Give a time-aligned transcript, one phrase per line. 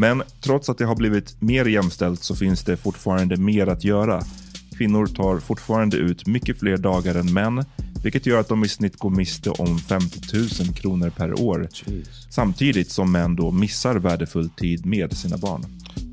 [0.00, 4.22] Men trots att det har blivit mer jämställt så finns det fortfarande mer att göra.
[4.78, 7.64] Kvinnor tar fortfarande ut mycket fler dagar än män,
[8.02, 11.68] vilket gör att de i snitt går miste om 50 000 kronor per år.
[12.30, 15.64] Samtidigt som män då missar värdefull tid med sina barn.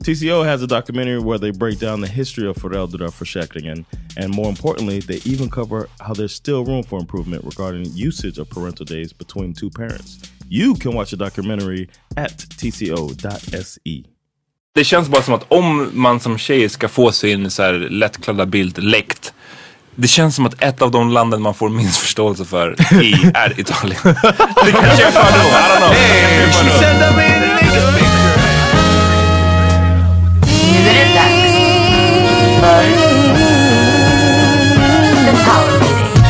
[0.05, 3.85] TCO has a documentary where they break down the history of föräldraförsäkringen
[4.17, 8.49] and more importantly, they even cover how there's still room for improvement regarding usage of
[8.49, 10.17] parental days between two parents.
[10.49, 14.03] You can watch the documentary at tco.se.
[14.75, 18.45] Det känns bara som att om man som tjej ska få sin så här lättklädda
[18.45, 19.33] bild läckt.
[20.00, 23.59] Det känns som att ett av de landen man får minst förståelse för i är
[23.59, 24.00] Italien.
[24.03, 25.94] det kanske är fördom, I don't know.
[25.94, 27.16] Hey, she said that
[30.72, 31.53] Nu är det dags
[32.59, 32.84] för
[35.25, 36.24] The Power Meeting.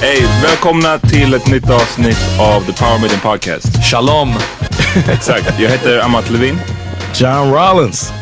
[0.00, 3.84] Hej, välkomna till ett nytt avsnitt av The Power Meeting Podcast.
[3.90, 4.34] Shalom!
[5.12, 6.58] Exakt, jag heter Amat Levin.
[7.14, 8.12] John Rollins.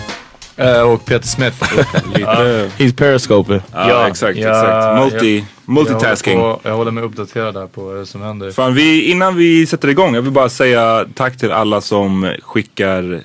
[0.63, 1.57] Eh, och Peter Smith.
[2.15, 2.71] Lite...
[2.79, 3.61] He's periscoping.
[3.73, 4.99] Ja, exakt, exakt.
[5.13, 6.33] Multi, multitasking.
[6.35, 8.51] Jag, håller på- jag håller mig uppdaterad där på vad som händer.
[8.51, 13.21] Fan, vi, innan vi sätter igång, jag vill bara säga tack till alla som skickar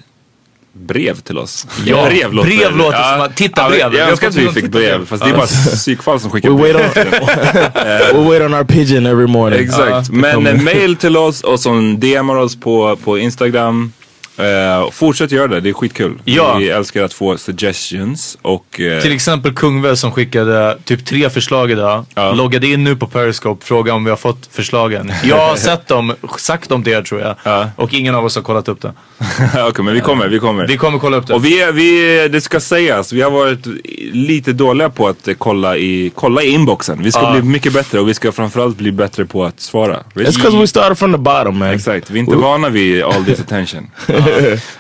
[0.74, 1.68] brev till oss.
[1.86, 3.94] Ja, brev låter, brev låter som att- titta brev.
[3.96, 6.76] Jag önskar att vi någon fick brev, fast det är bara psykfall som skickar brev.
[6.76, 9.60] on, we wait on our pigeon every morning.
[9.60, 13.92] Exakt, men eh, mail till oss och som DMar oss på, på Instagram.
[14.38, 16.14] Eh, fortsätt göra det, det är skitkul.
[16.26, 16.56] Ja.
[16.58, 18.80] Vi älskar att få suggestions och...
[18.82, 22.06] eh, Till exempel Kungve som skickade typ tre förslag idag.
[22.16, 22.32] Ja.
[22.32, 25.12] Loggade in nu på Periscope, frågade om vi har fått förslagen.
[25.24, 27.36] Jag har sett dem, sagt dem till er tror jag.
[27.44, 27.70] Ja.
[27.76, 28.94] Och ingen av oss har kollat upp det.
[29.70, 30.68] Okej, men vi kommer, vi kommer.
[30.68, 31.34] Vi kommer kolla upp det.
[31.34, 33.66] Och vi, vi, det ska sägas, vi har varit
[34.14, 37.04] lite dåliga på att kolla i, kolla i inboxen.
[37.04, 39.98] Vi ska bli mycket bättre och vi ska framförallt bli bättre på att svara.
[40.14, 41.70] It's because we started from the bottom, man.
[41.70, 43.88] Exakt, vi är inte vana vid all this attention.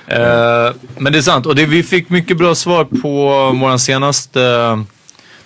[0.07, 1.45] Eh, men det är sant.
[1.45, 3.07] Och det, vi fick mycket bra svar på
[3.61, 4.39] våran senaste...
[4.39, 4.81] Uh,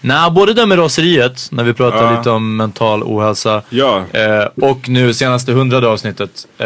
[0.03, 2.17] Nej, både det med raseriet, när vi pratade Ja.
[2.17, 3.61] lite om mental ohälsa.
[3.69, 6.65] Ja, Eh, och nu senaste hundrade avsnittet, eh,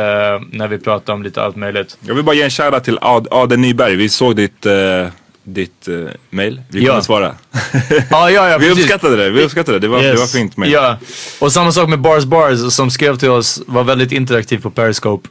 [0.52, 1.98] när vi pratade om lite allt möjligt.
[2.02, 3.96] jag vill bara ge en shoutout till Ad, Aden Nyberg.
[3.96, 5.08] Vi såg ditt, uh,
[5.44, 6.62] ditt uh, mail.
[6.70, 6.88] Vi Ja.
[6.92, 7.36] kommer svara.
[8.10, 8.84] Ja, ja, ja, vi precis.
[8.84, 9.88] uppskattade det, vi uppskattade det.
[9.88, 10.72] Det var, det var fint mail.
[10.72, 10.98] Ja,
[11.40, 15.30] och samma sak med Bars Bars som skrev till oss, var väldigt interaktiv på Periscope.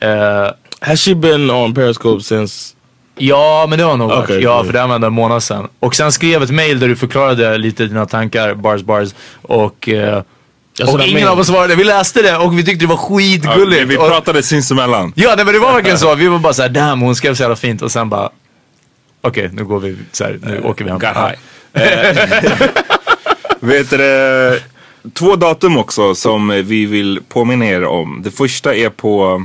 [0.00, 0.48] Eh,
[0.80, 2.72] Has she been on Periscope since
[3.18, 4.24] Ja, men det var nog varit.
[4.24, 4.66] Okej, Ja, okej.
[4.72, 5.68] för det var en månad sedan.
[5.80, 9.08] Och sen skrev ett mail där du förklarade lite dina tankar, bars bars.
[9.42, 10.22] Och, eh,
[10.92, 11.74] och ingen av oss svarade.
[11.76, 13.82] Vi läste det och vi tyckte det var Ja, skitgulligt.
[13.82, 15.12] vi, vi och, pratade sinsemellan.
[15.16, 16.14] ja, nej, men det var verkligen så.
[16.14, 17.82] Vi var bara såhär, damn hon skrev så jävla fint.
[17.82, 18.30] Och sen bara,
[19.22, 20.98] okej nu går vi, så här, nu åker vi hem.
[20.98, 21.38] Got high.
[23.60, 24.60] Vet du,
[25.14, 28.20] två datum också som vi vill påminna er om.
[28.24, 29.44] Det första är på,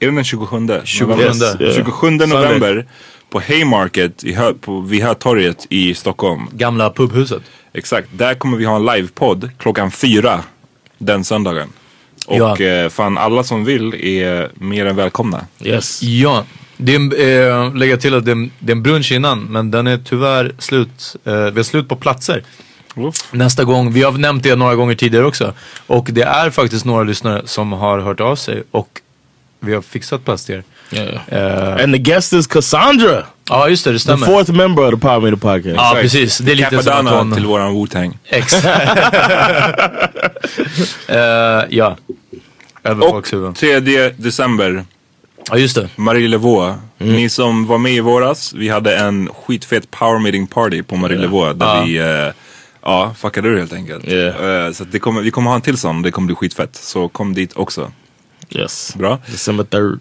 [0.00, 0.68] är det den 27?
[0.84, 1.22] 27.
[1.22, 1.74] Yes, yeah.
[1.74, 2.86] 27 november
[3.30, 6.48] på Haymarket i Hö, på, vid Hötorget i Stockholm.
[6.52, 7.42] Gamla pubhuset.
[7.72, 10.40] Exakt, där kommer vi ha en livepodd klockan fyra
[10.98, 11.68] den söndagen.
[12.26, 12.60] Och Ja.
[12.60, 15.46] eh, fan alla som vill är mer än välkomna.
[15.62, 16.02] Yes.
[16.02, 16.44] Ja,
[16.76, 19.86] det är, eh, lägga till att det är, det är en brunch innan men den
[19.86, 21.16] är tyvärr slut.
[21.24, 22.42] Eh, vi har slut på platser.
[23.30, 25.52] Nästa gång, vi har nämnt det några gånger tidigare också.
[25.86, 29.00] Och det är faktiskt några lyssnare som har hört av sig och
[29.60, 30.62] vi har fixat plats till er.
[30.92, 31.20] Yeah.
[31.28, 34.26] Eh, And the guest is Cassandra, ja just det, det the stämmer.
[34.26, 35.76] fourth member of the Power Meter Podcast.
[35.76, 37.34] Ja precis, det är lite som att hon...
[37.34, 38.18] till våran Wu-Tang.
[38.24, 38.54] Ex.
[41.08, 41.96] Eh, ja.
[42.84, 43.54] Över Och folks huvuden.
[43.54, 43.80] 3
[44.16, 44.84] december,
[45.50, 45.88] Ja just det.
[45.96, 46.78] Marie Levaux.
[46.98, 51.18] Ni som var med i våras, vi hade en skitfet power meeting party på Marie
[51.18, 51.82] Levaux där Ja.
[51.84, 52.32] vi eh,
[52.82, 54.08] Ja, fuckade ur helt enkelt.
[54.08, 54.66] Yeah.
[54.66, 56.76] Eh, så att det kommer, vi kommer ha en till sån, det kommer bli skitfett.
[56.76, 57.90] Så kom dit också.
[58.50, 58.94] Yes.
[58.96, 59.18] Bra.
[59.26, 60.00] December 3rd.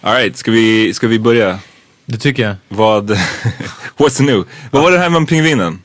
[0.00, 1.58] Alright, ska vi, ska vi börja?
[2.06, 2.54] Det tycker jag.
[2.68, 3.10] Vad,
[3.96, 4.44] what's new?
[4.70, 5.82] Vad var det här med pingvinen?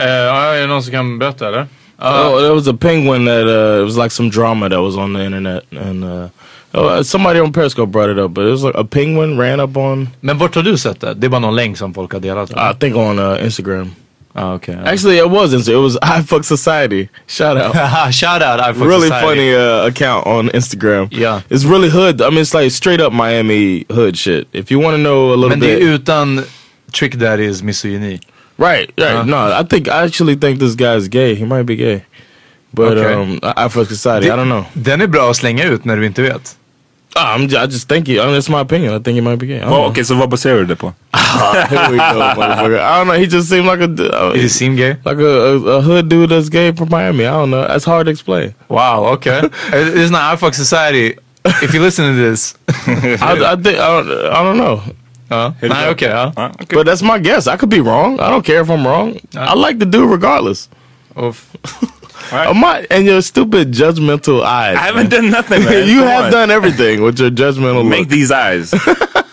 [0.00, 1.66] Uh, är det någon som kan berätta eller?
[2.02, 5.14] oh, there was a penguin that uh, it was like some drama that was on
[5.14, 6.28] the internet, and uh,
[6.74, 8.34] oh, somebody on Periscope brought it up.
[8.34, 11.14] But it was like a penguin ran up on, Men vart har du sett det?
[11.14, 12.50] Det är bara någon länk som folk har delat?
[12.50, 13.94] I think, on uh, Instagram.
[14.34, 14.72] Ah, okay.
[14.74, 15.68] Actually, it wasn't.
[15.68, 17.08] It was I Fuck Society.
[17.26, 17.74] Shout out.
[18.14, 19.26] Shout out I Fuck really Society.
[19.26, 21.08] funny uh, account on Instagram.
[21.10, 21.42] Yeah.
[21.50, 22.22] It's really hood.
[22.22, 24.48] I mean, it's like straight up Miami hood shit.
[24.52, 26.44] If you want to know a little Men det bit, är utan
[26.92, 28.20] Trick Daddy's misogyni.
[28.58, 28.90] right?
[28.98, 29.16] Right.
[29.16, 29.24] Uh.
[29.24, 31.34] no, I think I actually think this guy's gay.
[31.34, 32.04] He might be gay,
[32.72, 33.14] but Okay.
[33.14, 34.26] um, I, I Fuck Society.
[34.30, 34.64] I don't know.
[34.74, 36.56] Den är bra att slänga ut när du inte vet.
[37.16, 38.18] Ah, I'm, I just think he.
[38.20, 38.94] I mean, it's my opinion.
[38.94, 39.58] I think he might be gay.
[39.60, 39.90] Don't Oh, know.
[39.90, 40.92] Okej, så vad baserar du det på?
[41.12, 42.78] Here we go, motherfucker.
[42.80, 43.14] I don't know.
[43.18, 43.88] He just seemed like a.
[43.88, 44.96] uh, he seem gay?
[45.04, 47.24] like a, a, a hood dude that's gay from Miami.
[47.26, 47.66] I don't know.
[47.68, 48.54] That's hard to explain.
[48.68, 49.40] Wow, okay.
[49.72, 51.16] It's not I Fuck Society.
[51.62, 52.54] If you listen to this.
[53.22, 54.80] I, I think I don't, I don't know.
[55.28, 55.52] ja.
[55.60, 55.90] Är det Nej, så?
[55.92, 56.08] okej.
[56.08, 56.32] ja.
[56.36, 56.76] Ja, okej.
[56.84, 57.46] But that's my guess.
[57.46, 58.14] I could be wrong.
[58.20, 59.16] I don't care if I'm wrong.
[59.34, 60.68] I like the dude regardless.
[62.30, 64.76] I'm not, and your stupid judgmental eyes.
[64.76, 65.88] I haven't done nothing man.
[65.88, 66.32] you Come have on.
[66.32, 68.08] done everything with your judgmental Make look.
[68.08, 68.72] these eyes.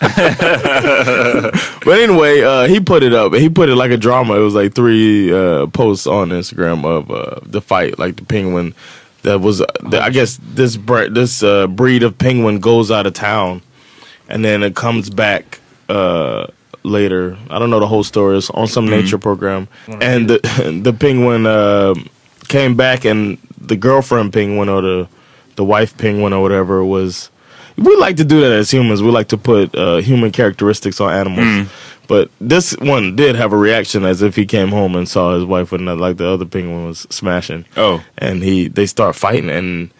[1.82, 3.32] But anyway, uh, he put it up.
[3.34, 4.34] He put it like a drama.
[4.36, 8.74] It was like three uh, posts on Instagram of uh, the fight, like the penguin
[9.22, 9.60] that was.
[9.60, 13.62] Uh, the, I guess this bre- this uh, breed of penguin goes out of town,
[14.28, 16.46] and then it comes back uh,
[16.82, 17.36] later.
[17.48, 18.36] I don't know the whole story.
[18.38, 21.94] It's on some nature program, and the the penguin uh,
[22.50, 25.08] came back, and the girlfriend penguin or the
[25.56, 27.30] the wife penguin or whatever was.
[27.76, 29.02] We like to do that as humans.
[29.02, 31.70] We like to put uh, human characteristics on animals.
[32.08, 35.44] But this one did have a reaction as if he came home and saw his
[35.44, 37.64] wife with another, like the other penguin was smashing.
[37.76, 38.04] Oh.
[38.18, 39.90] and he they start fighting and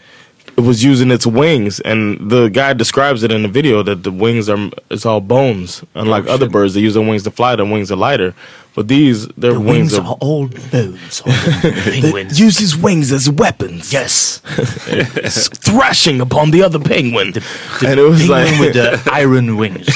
[0.60, 1.80] it was using its wings.
[1.80, 5.82] And the guy describes it in the video that the wings are it's all bones.
[5.94, 7.56] Unlike oh, other birds, they use their wings to fly.
[7.56, 8.34] Their wings are lighter,
[8.74, 10.16] but these their wings, are.
[10.20, 12.38] old bones on the penguins.
[12.38, 13.92] Use his wings as weapons.
[13.92, 14.38] yes.
[15.68, 17.32] thrashing upon the other penguin.
[17.86, 19.86] and it was like with the iron wings.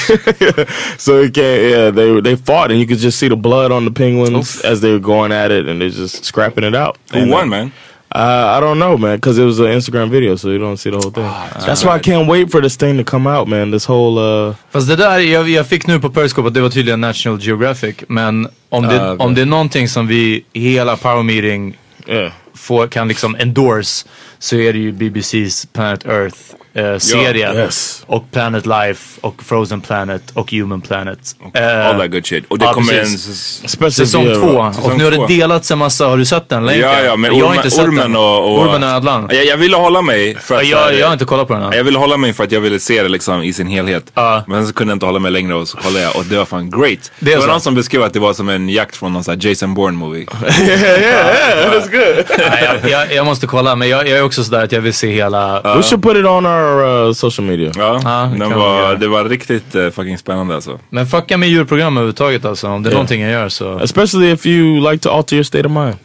[1.01, 3.85] so it can't, yeah, they they fought, and you could just see the blood on
[3.85, 6.97] the penguins as they were going at it, and they're just scrapping it out.
[7.11, 7.71] Who And, won man?
[8.15, 10.89] Uh, I don't know, man, because it was an Instagram video, so you don't see
[10.89, 11.29] the whole thing.
[11.65, 13.71] That's why I can't wait for this thing to come out, man.
[13.71, 16.69] This whole uh, Fast det där, jag, jag fick nu på Periscope att det var
[16.69, 17.95] tydligen National Geographic.
[18.07, 19.25] Men om det, okej.
[19.25, 22.31] om det är någonting som vi i hela Power Meeting yeah.
[22.53, 24.07] får, kan liksom endorse
[24.39, 26.37] så är det ju BBC's Planet Earth
[26.75, 27.53] eh, serie.
[27.53, 28.03] yes.
[28.07, 31.19] Och Planet Life och Frozen Planet och Human Planet.
[31.53, 32.45] Eh, All that good shit.
[32.47, 32.99] Och det ja, kommer en...
[32.99, 33.65] precis.
[33.91, 34.71] Säsong två.
[34.73, 36.89] Säsong och nu har det delats en massa, har du sett den länken?
[36.89, 38.15] Ja, ja, men jag har inte sett ormen den.
[38.15, 38.43] och...
[38.43, 39.29] och Ormen och Ödlan.
[39.31, 40.67] Jag, jag ville hålla mig för att...
[40.67, 41.71] Jag, jag har inte kollat på den än.
[41.73, 44.11] Jag ville hålla mig för att jag ville se det liksom i sin helhet.
[44.13, 44.43] Ja.
[44.47, 46.45] Men så kunde jag inte hålla mig längre och så kollade jag och det var
[46.45, 47.11] fan great.
[47.19, 47.51] Det är var så.
[47.51, 49.97] någon som beskrev att det var som en jakt från någon sån här Jason Bourne
[49.97, 50.25] movie.
[50.25, 52.25] That's good.
[52.61, 55.11] Jag, jag, jag måste kolla, men jag, jag är också sådär att jag vill se
[55.11, 55.61] hela...
[55.75, 57.71] We should put it on our uh, social media.
[57.75, 60.79] Ja, det den var, det var riktigt uh, fucking spännande alltså.
[60.89, 62.67] Men fucka med djurprogram överhuvudtaget alltså.
[62.67, 63.79] Om det är någonting jag gör så...
[63.79, 65.95] Especially if you like to alter your state of mind.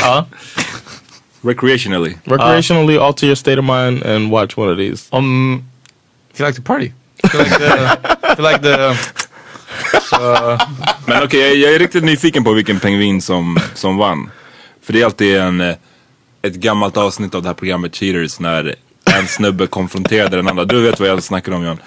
[0.00, 0.26] Ja.
[1.42, 2.14] Recreationally.
[2.24, 5.06] Recreationally, alter your state of mind and watch one of these.
[5.10, 5.64] Om...
[6.34, 6.92] If you like to party.
[7.24, 7.64] If you like the...
[8.32, 8.96] if you like the
[10.10, 10.58] så,
[11.06, 14.30] Men okej, jag, jag är riktigt nyfiken på vilken pingvin som, som vann.
[14.82, 15.74] För det är alltid en, eh,
[16.42, 18.74] ett gammalt avsnitt av det här programmet Cheaters när
[19.18, 20.64] en snubbe konfronterade den andra.
[20.64, 21.78] Du vet vad jag snackar om John.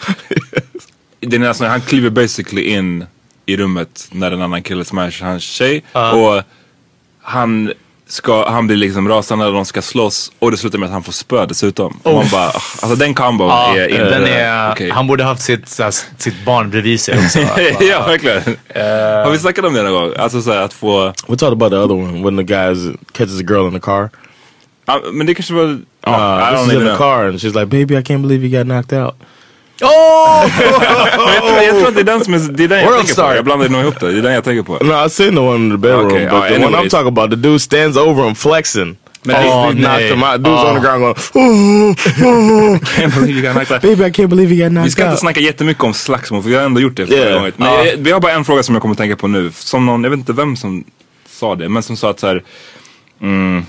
[1.20, 3.06] Det är nästan, han kliver basically in
[3.46, 5.84] i rummet när en annan kille smashar hans tjej.
[5.94, 6.44] Och
[7.22, 7.74] han,
[8.08, 11.04] ska, han blir liksom rasande när de ska slåss och det slutar med att han
[11.04, 12.00] får spö dessutom.
[12.04, 14.10] Och man bara, alltså den kombon ja, är inte...
[14.10, 14.90] den är, okej.
[14.90, 17.40] Han borde haft sitt, så här, sitt barn bredvid sig också.
[17.80, 18.42] ja, verkligen.
[19.24, 20.14] Har vi snackat om det någon gång?
[20.18, 21.14] Alltså såhär att få...
[21.28, 24.10] We talked about the other one when the guy catches a girl in the car.
[24.86, 25.80] Ja, men det kanske var...
[26.08, 26.98] Uh, Ja, I this don't is in the know.
[26.98, 29.16] car and she's like, baby, I can't believe you got knocked out.
[29.82, 30.46] Oh!
[31.34, 32.98] Jag, tror, jag tror att det är den som är, det är den jag World
[33.00, 33.30] tänker Star.
[33.30, 33.36] på.
[33.36, 34.12] Jag blandade nog ihop det.
[34.12, 34.74] Det är den jag tänker på.
[34.74, 36.92] No, I've seen the one in the bedroom, Okay, but uh, the one I'm anyways.
[36.92, 38.98] talking about, the dude stands over him flexing.
[39.24, 40.42] Men oh, knocked him out.
[40.42, 40.70] Dude's Oh.
[40.70, 41.96] on the ground going,
[42.96, 43.82] Can't believe you got knocked out.
[43.82, 45.20] baby, I can't believe you got Vi knocked ska inte out.
[45.20, 47.34] snacka jättemycket om slagsmål för vi har ändå gjort det förra Yeah.
[47.36, 47.52] gången.
[47.58, 49.52] Men jag, vi har bara en fråga som jag kommer att tänka på nu.
[49.56, 50.84] Som någon, jag vet inte vem som
[51.30, 52.44] sa det, men som sa att så här,
[53.22, 53.66] mm,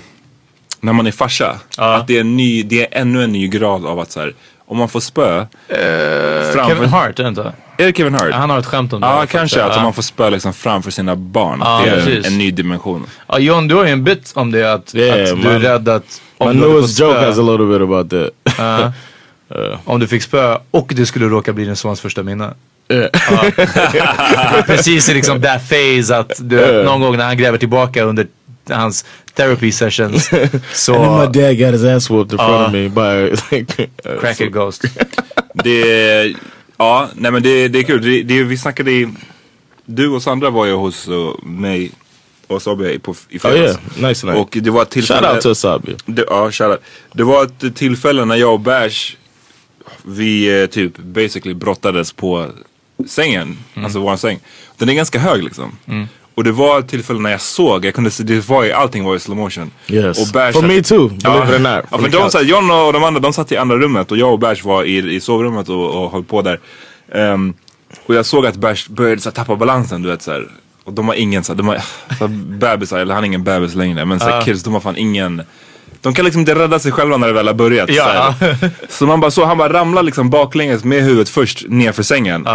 [0.81, 3.85] när man är farsa, att det är, en ny, det är ännu en ny grad
[3.85, 4.33] av att så här,
[4.65, 5.45] om man får spö
[6.53, 6.67] framför...
[6.75, 7.53] Kevin Hart, är det inte?
[7.77, 8.31] Är det Kevin Hart?
[8.33, 9.07] Han har ett skämt om det.
[9.07, 9.63] Ja, här, kanske.
[9.63, 9.83] Att om Ja.
[9.83, 11.59] man får spö liksom framför sina barn.
[11.63, 12.27] Ja, det är en, precis.
[12.27, 13.05] en ny dimension.
[13.27, 15.61] Ja, John, du har ju en bit om det att, Yeah, att du är man-
[15.61, 18.55] rädd att om My newest joke has a little bit about that.
[18.57, 18.93] Ja.
[19.85, 22.53] Om du fick spö och det skulle råka bli din sons första minne.
[22.89, 23.09] Yeah.
[24.65, 28.27] Precis i liksom that phase att du, någon gång när han gräver tillbaka under
[28.69, 32.73] hans therapy sessions And then så my dad got his ass whooped in front of
[32.73, 34.85] me by like, uh, cracker ghost.
[35.63, 36.35] Det,
[36.77, 38.01] ja, nej men det, det är kul.
[38.01, 39.13] Det, det, vi snackade i,
[39.85, 41.91] du och Sandra var ju hos uh, mig
[42.47, 43.79] och Sabia på, i Oh fredags.
[43.97, 44.39] yeah, nice night.
[44.39, 45.27] Och det var ett tillfälle.
[45.27, 45.95] Shout out to Asabi.
[46.05, 46.79] Det, ja, shoutout.
[47.13, 49.15] Det var ett tillfälle när jag och Bash,
[50.03, 52.47] vi eh, typ basically brottades på
[53.07, 53.57] sängen.
[53.75, 54.39] Alltså våran säng.
[54.77, 55.77] Den är ganska hög liksom.
[56.35, 59.03] Och det var ett tillfälle när jag såg, jag kunde se, det var ju, allting
[59.03, 59.71] var i slow motion.
[59.87, 60.21] Yes.
[60.21, 61.85] Och Bash For me too, believe it or not.
[61.91, 64.33] Ja, för de, här, John och de andra de satt i andra rummet och jag
[64.33, 66.59] och Bash var i, i sovrummet och, och höll på där.
[67.11, 67.53] Ehm,
[68.05, 70.47] och jag såg att Bash började så tappa balansen, du vet så här.
[70.83, 71.81] Och de har ingen så här, de har
[72.19, 74.05] så bebisar, eller han är ingen bebis längre.
[74.05, 75.43] Men så här, kids, de har fan ingen
[76.01, 77.89] de kan liksom inte rädda sig själva när det väl har börjat.
[77.89, 78.35] Ja.
[78.89, 82.47] Så, man bara så, han bara ramlade liksom baklänges med huvudet först nerför sängen.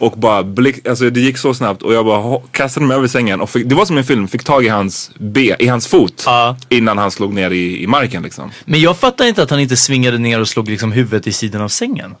[0.00, 3.40] Och bara blick, alltså det gick så snabbt och jag bara kastade mig över sängen
[3.40, 6.22] och fick, det var som en film, fick tag i hans B, i hans fot.
[6.26, 6.56] Ja.
[6.68, 8.50] Innan han slog ner i, i marken liksom.
[8.64, 11.62] Men jag fattar inte att han inte svingade ner och slog liksom huvudet i sidan
[11.62, 12.14] av sängen.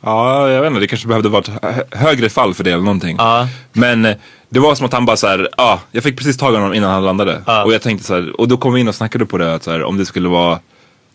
[0.00, 0.80] Ja, jag vet inte.
[0.80, 1.28] Det kanske behövde
[1.62, 3.16] hö- högre fall för det eller någonting.
[3.18, 3.48] Ja.
[3.72, 4.16] Men eh,
[4.48, 6.74] det var som att han bara så här, ja, jag fick precis tag i honom
[6.74, 7.42] innan han landade.
[7.64, 9.62] Och jag tänkte så här, och då kom vi in och snackade på det, att
[9.62, 10.58] så här, om det skulle vara,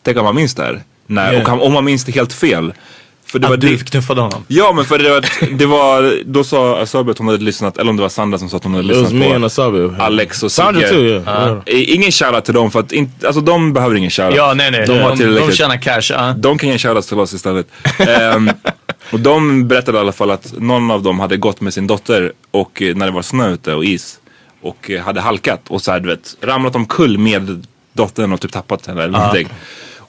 [0.03, 0.83] tänk om man minns det här.
[1.07, 1.43] Nej, Yeah.
[1.43, 2.73] och han, om man minns det helt fel.
[3.27, 4.43] För det var Att du det, knuffade honom.
[4.47, 5.25] Ja men för det var,
[5.57, 8.49] det var då sa Asabi att hon hade lyssnat, eller om det var Sandra som
[8.49, 9.95] sa att hon hade lyssnat på.
[9.99, 10.91] Alex och Sandra Sigge.
[10.91, 11.51] too, yeah.
[11.65, 14.35] Eh, Ingen shoutout till dem för att inte, alltså de behöver ingen shoutout.
[14.37, 14.83] Ja, nej, nej.
[14.87, 15.55] De har De, de tillräckligt.
[15.55, 16.01] tjänar cash.
[16.13, 16.33] ja.
[16.37, 17.67] De kan ge shoutouts till oss istället.
[17.99, 18.49] Ehm,
[19.11, 22.31] och de berättade i alla fall att någon av dem hade gått med sin dotter
[22.51, 24.19] och eh, när det var snö ute och is
[24.61, 28.51] och eh, hade halkat och så här, du vet, ramlat omkull med dottern och typ
[28.51, 29.49] tappat henne eller någonting.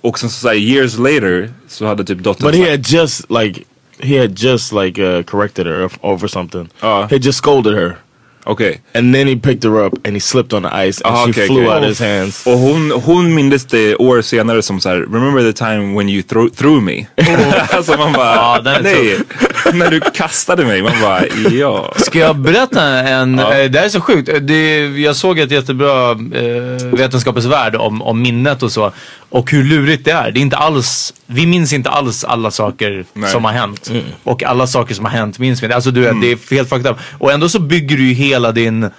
[0.00, 3.30] Och sen så, så här, years later så hade typ dottern But he had just
[3.30, 3.64] like
[4.00, 6.68] he had just like uh, corrected her over something.
[6.82, 7.06] Uh.
[7.10, 7.96] he just scolded her,
[8.44, 8.80] Okej.
[8.94, 11.30] and then he picked her up and he slipped on the ice and Ah, she
[11.30, 11.74] okay, flew okay.
[11.76, 12.46] out of his hands.
[12.46, 16.22] Och hon, hon mindes det år senare som så här: remember the time when you
[16.22, 17.06] threw, threw me?
[17.70, 19.18] alltså man bara, Ja, är nej.
[19.74, 21.92] när du kastade mig, man bara, ja.
[21.96, 24.30] Ska jag berätta en, eh, det här är så sjukt.
[24.40, 28.92] Det, jag såg ett jättebra eh, Vetenskapens Värld om, om minnet och så.
[29.30, 30.30] Och hur lurigt det är.
[30.30, 33.30] Det är inte alls, vi minns inte alls alla saker Nej.
[33.30, 33.90] som har hänt.
[34.24, 35.74] Och alla saker som har hänt minns vi inte.
[35.74, 36.96] Alltså du vet, det är helt fucked up.
[37.18, 38.90] Och ändå så bygger du ju hela din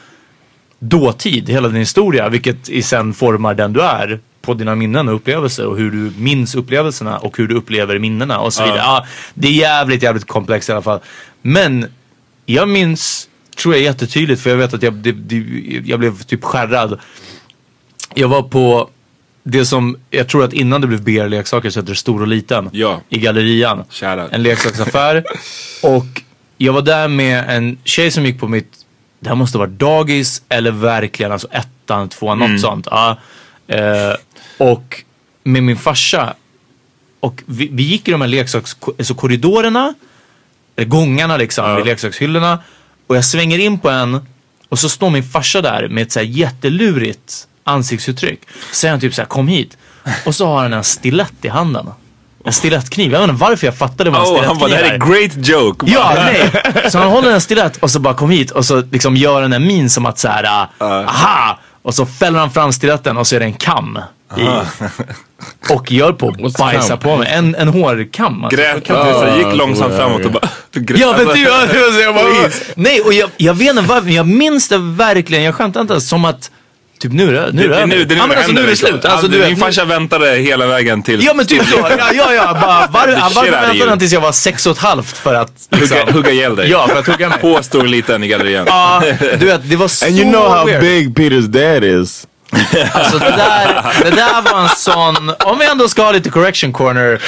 [0.79, 5.15] dåtid, hela din historia, vilket i sen formar den du är på dina minnen och
[5.15, 8.79] upplevelser och hur du minns upplevelserna och hur du upplever minnena och så vidare.
[8.79, 10.99] Ja, det är jävligt, jävligt komplext i alla fall.
[11.41, 11.85] Men
[12.45, 15.35] jag minns, tror jag jättetydligt, för jag vet att jag, det, det,
[15.85, 16.99] jag blev typ skärrad.
[18.13, 18.89] Jag var på
[19.51, 22.69] det som, jag tror att innan det blev BR-leksaker så hette det Stor och Liten.
[22.73, 23.01] Ja.
[23.09, 23.83] I Gallerian.
[23.89, 24.31] Shoutout.
[24.31, 25.23] En leksaksaffär.
[25.83, 26.21] och
[26.57, 28.71] jag var där med en tjej som gick på mitt,
[29.19, 32.87] det här måste vara dagis eller verkligen alltså ettan, tvåan, något sånt.
[32.91, 33.17] Ja.
[33.67, 34.13] Eh,
[34.57, 35.03] och
[35.43, 36.33] med min farsa.
[37.19, 39.15] Och vi, vi gick i de här leksaks, alltså
[40.75, 42.59] eller gångarna liksom, vid leksakshyllorna.
[43.07, 44.21] Och jag svänger in på en
[44.69, 48.41] och så står min farsa där med ett så här jättelurigt ansiktsuttryck.
[48.71, 49.77] Säger han typ så här, kom hit.
[50.25, 51.89] Och så har han en stilett i handen.
[52.45, 53.11] En stilettkniv.
[53.11, 54.97] Jag vet inte varför jag fattade vad en Oh, stilettkniv han bara, det här är
[54.97, 55.85] great joke.
[55.91, 56.51] Ja, nej.
[56.91, 59.53] Så han håller en stilett och så bara kom hit och så liksom gör han
[59.53, 61.59] en min som att så här, uh, aha!
[61.81, 63.99] Och så fäller han fram stiletten och så är det en kam.
[64.37, 64.47] I,
[65.69, 66.99] och gör på att bajsa kam?
[66.99, 67.27] på mig.
[67.31, 68.43] En, en hårkam.
[68.43, 68.57] Alltså.
[68.57, 70.49] Grät inte, så gick långsamt framåt och bara...
[70.97, 74.27] Ja men typ, jag, jag bara, nej och jag, jag vet inte varför, men jag
[74.27, 76.51] minns det verkligen, jag skämtar inte, som att
[77.01, 78.59] Typ nu är det, nu är det, nu, det är nu ja, men alltså, nu
[78.59, 78.93] är det händer, slut.
[78.93, 79.11] liksom.
[79.11, 81.23] Alltså, du Min farsa väntade hela vägen till...
[81.25, 81.77] Ja men typ så.
[81.97, 82.53] Ja, ja, ja.
[82.61, 85.97] Bara, var, varför väntade han tills jag var sex och ett halvt för att liksom,
[85.97, 86.69] Hugga, hugga ihjäl dig.
[86.69, 87.37] Ja, för att hugga mig.
[87.41, 88.65] På stor liten i gallerian.
[88.67, 89.03] Ja,
[89.39, 90.81] du vet, det var så And you know how weird.
[90.81, 92.27] big Peter's dad is.
[92.93, 96.73] Alltså det där, det där var en sån, om vi ändå ska ha lite correction
[96.73, 97.21] corner,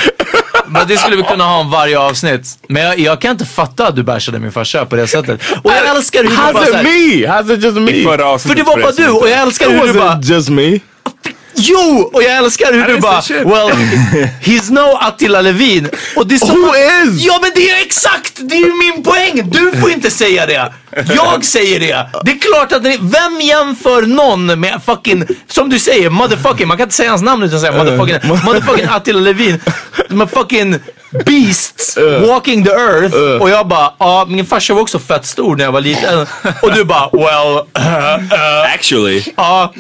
[0.71, 2.47] men det skulle vi kunna ha om varje avsnitt.
[2.67, 5.41] Men jag, jag kan inte fatta att du bashade min farsa på det sättet.
[5.63, 7.27] Och jag älskar hur du bara How's it såhär, me?
[7.27, 8.03] How's it just me?
[8.39, 10.79] För det var bara du och jag älskar hur du bara, just me.
[11.61, 12.09] Jo!
[12.13, 13.77] Och jag älskar hur du bara, well,
[14.41, 15.89] he's no Attila Levin.
[16.15, 17.25] Och det är som Who is?
[17.25, 19.49] Ja men det är exakt, det är ju min poäng.
[19.49, 20.73] Du får inte säga det.
[21.15, 22.09] Jag säger det.
[22.23, 26.77] Det är klart att ni, vem jämför någon med fucking, som du säger, motherfucking, man
[26.77, 29.61] kan inte säga hans namn utan att säga motherfucking, motherfucking Attila Levin.
[30.09, 30.75] Är fucking
[31.25, 33.41] beasts walking the earth.
[33.41, 36.27] Och jag bara, ja min farsa var också fett stor när jag var liten.
[36.61, 37.65] Och du bara, well,
[38.75, 39.23] Actually.
[39.37, 39.73] ja.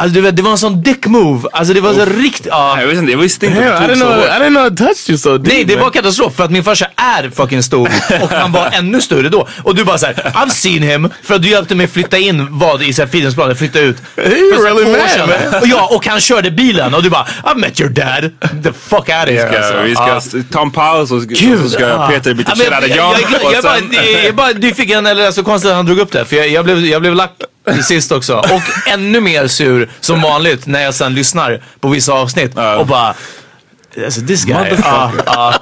[0.00, 1.48] Alltså du vet, det var en sån dick move.
[1.52, 2.80] Alltså det var så riktigt, ja.
[2.80, 4.18] Jag visste inte, jag visste inte att det tog så know.
[4.18, 4.30] I hårt.
[4.30, 5.54] didn't know it touched you so deep.
[5.54, 7.88] Nej, det var katastrof för att min farsa är fucking stor
[8.22, 9.48] och han var ännu större då.
[9.62, 12.82] Och du bara såhär, I've seen him för att du hjälpte mig flytta in vad
[12.82, 13.96] i så Fridhemsplan, flytta ut.
[14.16, 15.60] You're så really mad, man.
[15.60, 18.30] Och ja, och han körde bilen och du bara, I've met your dad.
[18.62, 19.58] The fuck out of here.
[19.58, 19.82] Alltså.
[19.82, 22.08] vi ska ta en paus och, och så ska.
[22.08, 22.96] Peter byta of jag, John.
[22.96, 23.78] jag, jag, jag, bara,
[24.24, 26.24] jag bara nyfiken, eller alltså konstigt att han drog upp det.
[26.24, 27.32] För jag, jag, blev, jag blev lack
[27.64, 28.36] till sist också.
[28.38, 33.14] Och ännu mer sur som vanligt när jag sen lyssnar på vissa avsnitt och bara,
[34.04, 34.74] alltså this guy.
[34.84, 35.54] Ja, ja.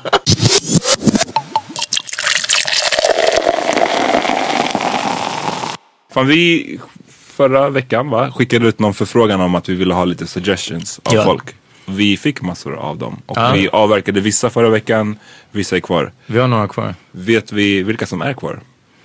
[6.15, 6.79] Fan, vi
[7.37, 11.15] förra veckan va, skickade ut någon förfrågan om att vi ville ha lite suggestions av
[11.15, 11.25] Ja.
[11.25, 11.45] folk.
[11.87, 13.23] Vi fick massor av dem.
[13.27, 13.51] Och Ja.
[13.53, 15.19] vi avverkade vissa förra veckan,
[15.51, 16.13] vissa är kvar.
[16.27, 16.95] Vi har några kvar.
[17.11, 18.61] Vet vi vilka som är kvar?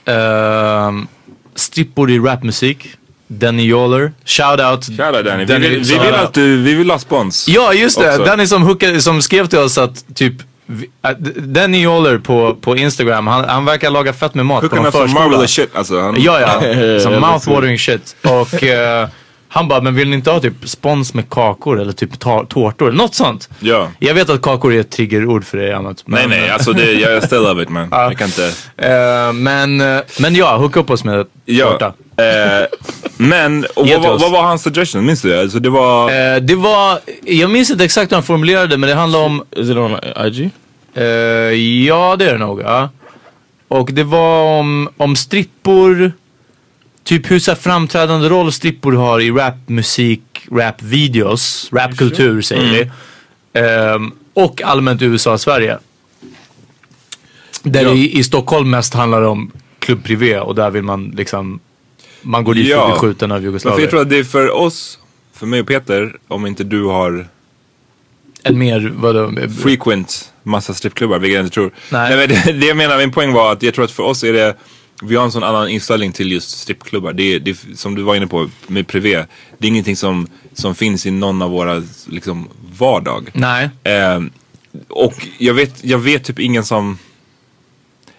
[0.05, 1.07] Um,
[1.55, 2.87] strippor i rapmusik.
[3.27, 4.11] Danny Yoller.
[4.25, 4.85] Shoutout.
[4.85, 5.45] Shoutout Danny.
[5.45, 6.07] Vi Danny, vill, vi shoutout.
[6.07, 7.47] vill att du, vi vill ha spons.
[7.47, 8.09] Ja just det.
[8.09, 8.23] också.
[8.25, 10.33] Danny som, hookade, som skrev till oss att typ
[10.65, 10.89] vi-
[11.41, 14.87] Danny Yoller på, på Instagram, han, han verkar laga fett med mat på Cooking någon
[14.87, 15.29] up some förskola.
[15.29, 16.01] marvelous shit alltså.
[16.01, 18.15] Han, Ja ja, som mouthwatering shit.
[18.23, 19.07] Och eh,
[19.55, 22.91] han bara, men vill ni inte ha typ spons med kakor eller typ tårtor?
[22.91, 23.49] Något sånt.
[23.59, 23.87] Ja.
[23.99, 26.03] Jag vet att kakor är ett triggerord för dig annat.
[26.05, 27.87] Nej nej, alltså det, jag är still love it man.
[27.91, 28.45] Jag kan inte...
[28.77, 31.93] Eh, men, eh, men ja, hooka upp oss med tårta.
[32.15, 32.23] Ja.
[32.23, 32.67] Eh,
[33.17, 34.21] men, och Ge vad, oss.
[34.21, 35.05] vad var hans suggestion?
[35.05, 35.41] Minns du det?
[35.41, 36.33] Alltså det var...
[36.33, 39.43] Eh, det var, jag minns inte exakt hur han formulerade det, men det handlar om
[39.51, 39.91] Is it on
[40.25, 40.49] IG?
[41.87, 42.61] Ja, det är det nog.
[42.61, 42.89] Ja.
[43.67, 46.11] Och det var om, om strippor,
[47.03, 52.91] typ hur så här framträdande roll strippor har i rapmusik, rapvideos, rapkultur säger vi.
[53.59, 55.77] Ehm, och allmänt USA och Sverige.
[57.63, 57.89] Där Ja.
[57.89, 61.59] det i, i Stockholm mest handlar om klubb privé och där vill man liksom,
[62.21, 62.85] man går dit för Ja.
[62.93, 63.79] att bli skjuten av för jugoslaver.
[63.81, 64.99] jag tror att det är för oss,
[65.33, 67.27] för mig och Peter, om inte du har
[68.43, 69.31] En mer, vadå?
[69.63, 71.71] frequent massa strippklubbar, vilket jag inte tror.
[71.91, 72.17] Nej.
[72.17, 74.33] men det, det jag menar, min poäng var att jag tror att för oss är
[74.33, 74.55] det,
[75.03, 77.13] vi har en sån annan inställning till just strippklubbar.
[77.13, 79.25] Det det som du var inne på med privé,
[79.57, 83.29] det är ingenting som, som finns i någon av våra liksom, vardag.
[83.33, 83.69] Nej.
[83.83, 84.31] Ehm,
[84.89, 86.97] och jag vet, jag vet typ ingen som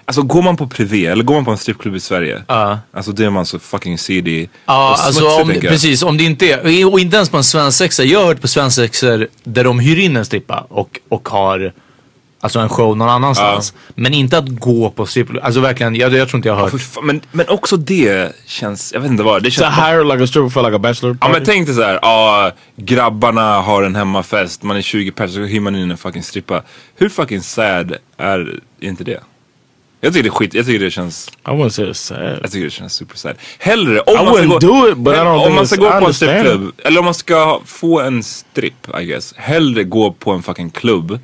[0.06, 2.78] Alltså går man på privé eller går man på en strippklubb i Sverige Ja.
[2.92, 6.02] Alltså då är man så fucking seedy Ja, och alltså om, precis.
[6.02, 8.04] Om det inte är, och inte ens på en svensexa.
[8.04, 11.72] Jag har hört på svensexor där de hyr in en strippa och, och har
[12.44, 13.74] alltså en show någon annanstans.
[13.94, 15.44] Men inte att gå på strippklubb.
[15.44, 16.80] Alltså verkligen, jag, jag tror inte jag har hört.
[16.80, 20.24] Fan, men, men också det känns, jag vet inte vad, det To känns hire like
[20.24, 21.32] a stripper for like a bachelor Ja party?
[21.32, 25.60] men tänk dig såhär, ja grabbarna har en hemmafest, man är 20 personer så hyr
[25.60, 26.62] man in en fucking strippa.
[26.96, 29.20] Hur fucking sad är inte det?
[30.00, 32.38] Jag tycker det är skit, jag tycker det känns, I wouldn't say it's sad.
[32.42, 33.36] jag tycker det känns super sad.
[33.58, 35.90] Hellre, om I man ska gå, do it, but I don't om man ska gå
[35.90, 39.34] på en strippklubb, eller om man ska få en stripp I guess.
[39.36, 41.18] Hellre gå på en fucking klubb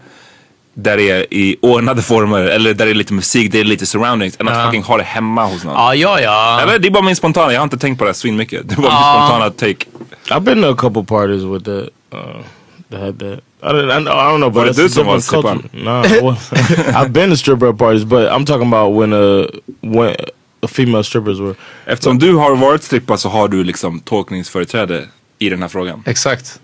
[0.83, 3.87] där det är i ordnade former, eller där det är lite musik, det är lite
[3.87, 5.75] surroundings, än att fucking ha det hemma hos någon.
[5.75, 6.61] Ja, ja, ja.
[6.63, 8.69] Eller det är bara min spontana, jag har inte tänkt på det här svinmycket.
[8.69, 9.27] Det bara min Ja.
[9.29, 9.87] spontana take.
[10.31, 11.89] I've been to a couple parties with that.
[12.15, 12.43] Uh,
[12.91, 13.41] that had that.
[13.63, 15.59] I don't, I, I don't know, Var but du som var a different stripparen?
[15.59, 15.85] culture.
[15.85, 16.97] No, I wasn't.
[17.05, 19.47] I've been to stripper parties, but I'm talking about when uh
[19.81, 20.17] when
[20.63, 21.55] the female strippers were.
[21.87, 25.05] Eftersom du har varit strippa så har du liksom tolkningsföreträde
[25.39, 26.03] i den här frågan.
[26.07, 26.61] Exakt.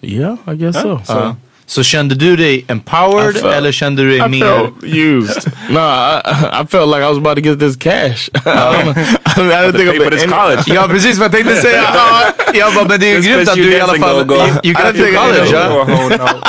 [0.00, 1.00] Yeah, I guess so.
[1.08, 1.36] Ja.
[1.66, 4.40] Så kände du dig empowered I felt- eller kände du dig I mer...
[4.40, 5.52] felt used.
[5.70, 6.20] no, I,
[6.62, 8.28] I felt like I was about to get this cash.
[8.34, 8.96] I, don't-
[9.36, 10.62] I, mean, I didn't think pay for of this any- college.
[10.66, 11.82] Ja precis vad jag tänkte säga.
[11.94, 12.22] Ja,
[12.54, 14.24] jag bara, men det är ju grymt att du i you alla fall...
[14.24, 14.40] go, go.
[14.40, 15.52] You, you got didn't think I college, did.
[15.52, 15.68] ja?
[15.68, 16.40] Oh, no.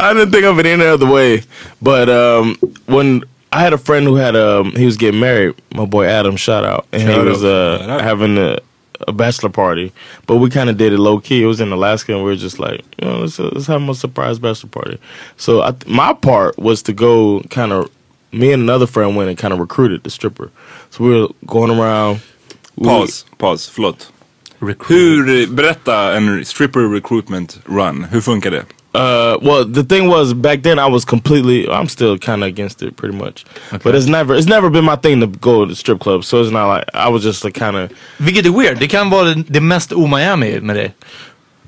[0.00, 1.42] I didn't think of it any other way.
[1.80, 5.54] But um, when I had a friend who had um, he was getting married.
[5.74, 8.58] My boy Adam, shout out, and he was uh, having a,
[9.06, 9.92] a bachelor party.
[10.26, 11.42] But we kind of did it low key.
[11.42, 13.94] It was in Alaska, and we were just like, you know, let's, let's have a
[13.94, 14.98] surprise bachelor party.
[15.36, 17.90] So I, my part was to go kind of.
[18.30, 20.50] Me and another friend went and kind of recruited the stripper.
[20.90, 22.20] So we were going around.
[22.76, 24.12] we- pause, paus, förlåt.
[24.88, 28.04] Hur, eh, berätta en stripper recruitment run.
[28.04, 28.64] Hur funkar det?
[28.94, 31.68] Uh, well, the thing was back then I was completely.
[31.68, 33.44] I'm still kind of against it, pretty much.
[33.84, 36.26] But it's never, it's never been my thing to go to strip clubs.
[36.26, 37.90] So it's not like I was just like kind of.
[38.18, 38.78] Vilket är weird.
[38.78, 40.94] Det kan vara det, det mest o-Miami med dig.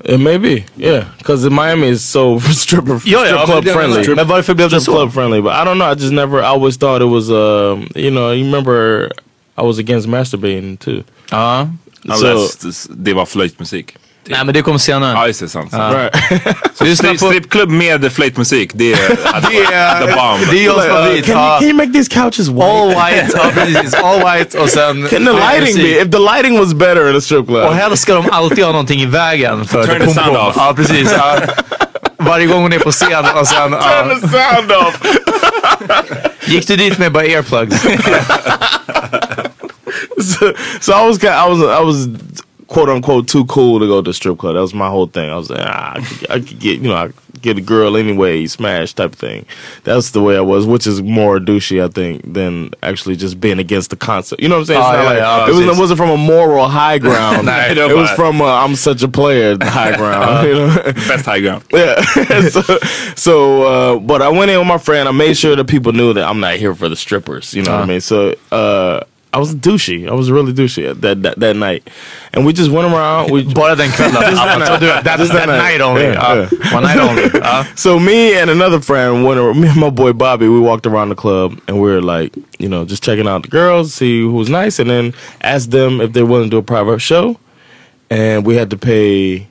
[0.04, 3.72] It may be, yeah, because Miami is so stripper Ja, ja, strip men club det-
[3.74, 4.14] friendly.
[4.14, 5.92] men varför blev det strip club friendly, but I don't know.
[5.92, 6.38] I just never.
[6.40, 7.28] I always thought it was.
[7.30, 9.10] Um, you know, you remember
[9.58, 11.02] I was against masturbating too.
[11.30, 11.68] Ja.
[12.16, 13.94] So, Unless det var flöjtmusik.
[14.28, 15.12] Nej men det kom senare.
[15.12, 15.48] Ja, just det.
[15.48, 15.70] Sant.
[15.70, 15.94] sant.
[15.94, 16.56] right.
[17.08, 18.96] Så strippklubb med flöjtmusik, det är
[19.50, 20.50] Det är, the bomb.
[20.50, 21.26] det är Johns favorit.
[21.26, 21.58] can, you, Ja.
[21.58, 22.64] can you make these couches white?
[22.64, 23.94] All white, ja precis.
[23.94, 25.08] All white och sen...
[25.10, 26.02] Can the lighting be?
[26.02, 27.66] If the lighting was better in a strip club.
[27.66, 30.54] Och helst ska de alltid ha någonting i vägen för Turn the sound off.
[30.56, 31.12] Ja precis.
[31.18, 31.36] Ja.
[32.16, 33.72] Varje gång hon är på scen och sen...
[33.72, 33.80] Ja.
[33.80, 35.00] Turn the sound off.
[36.44, 37.82] Gick du dit med bara earplugs?
[40.22, 42.08] so, so I was I was I was
[42.70, 44.54] quote unquote too cool to go to strip club.
[44.54, 45.28] That was my whole thing.
[45.28, 47.60] I was like, ah, I, could, I could get you know I could get a
[47.60, 49.44] girl anyway, smash type of thing.
[49.84, 53.58] That's the way I was, which is more douchey I think than actually just being
[53.58, 54.40] against the concept.
[54.42, 54.80] You know what I'm saying?
[54.80, 57.48] Oh, not yeah, like- yeah, it, was it wasn't from a moral high ground.
[57.48, 60.46] Nej, it was from uh, I'm such a player high ground.
[60.46, 60.92] you know?
[61.08, 61.64] Best high ground.
[61.72, 62.00] Yeah.
[62.50, 62.78] so,
[63.16, 65.08] so uh, but I went in with my friend.
[65.08, 67.52] I made sure that people knew that I'm not here for the strippers.
[67.54, 68.00] You know what I mean?
[68.00, 69.00] So uh,
[69.32, 70.08] I was douchey.
[70.08, 71.88] I was really douchey that, that that night,
[72.32, 73.30] and we just went around.
[73.30, 73.86] We kvällen.
[73.86, 74.80] Just that Alltså, night.
[74.80, 75.80] that, that that night.
[75.80, 76.02] only.
[76.02, 76.34] Yeah, Ja.
[76.34, 76.74] yeah.
[76.74, 77.30] One night only.
[77.38, 77.64] Ja.
[77.76, 79.56] So me and another friend went.
[79.56, 80.48] Me and my boy Bobby.
[80.48, 83.48] We walked around the club, and we were like, you know, just checking out the
[83.48, 85.12] girls, see who was nice, and then
[85.42, 87.38] ask them if they're willing to do a private show.
[88.10, 89.46] And we had to pay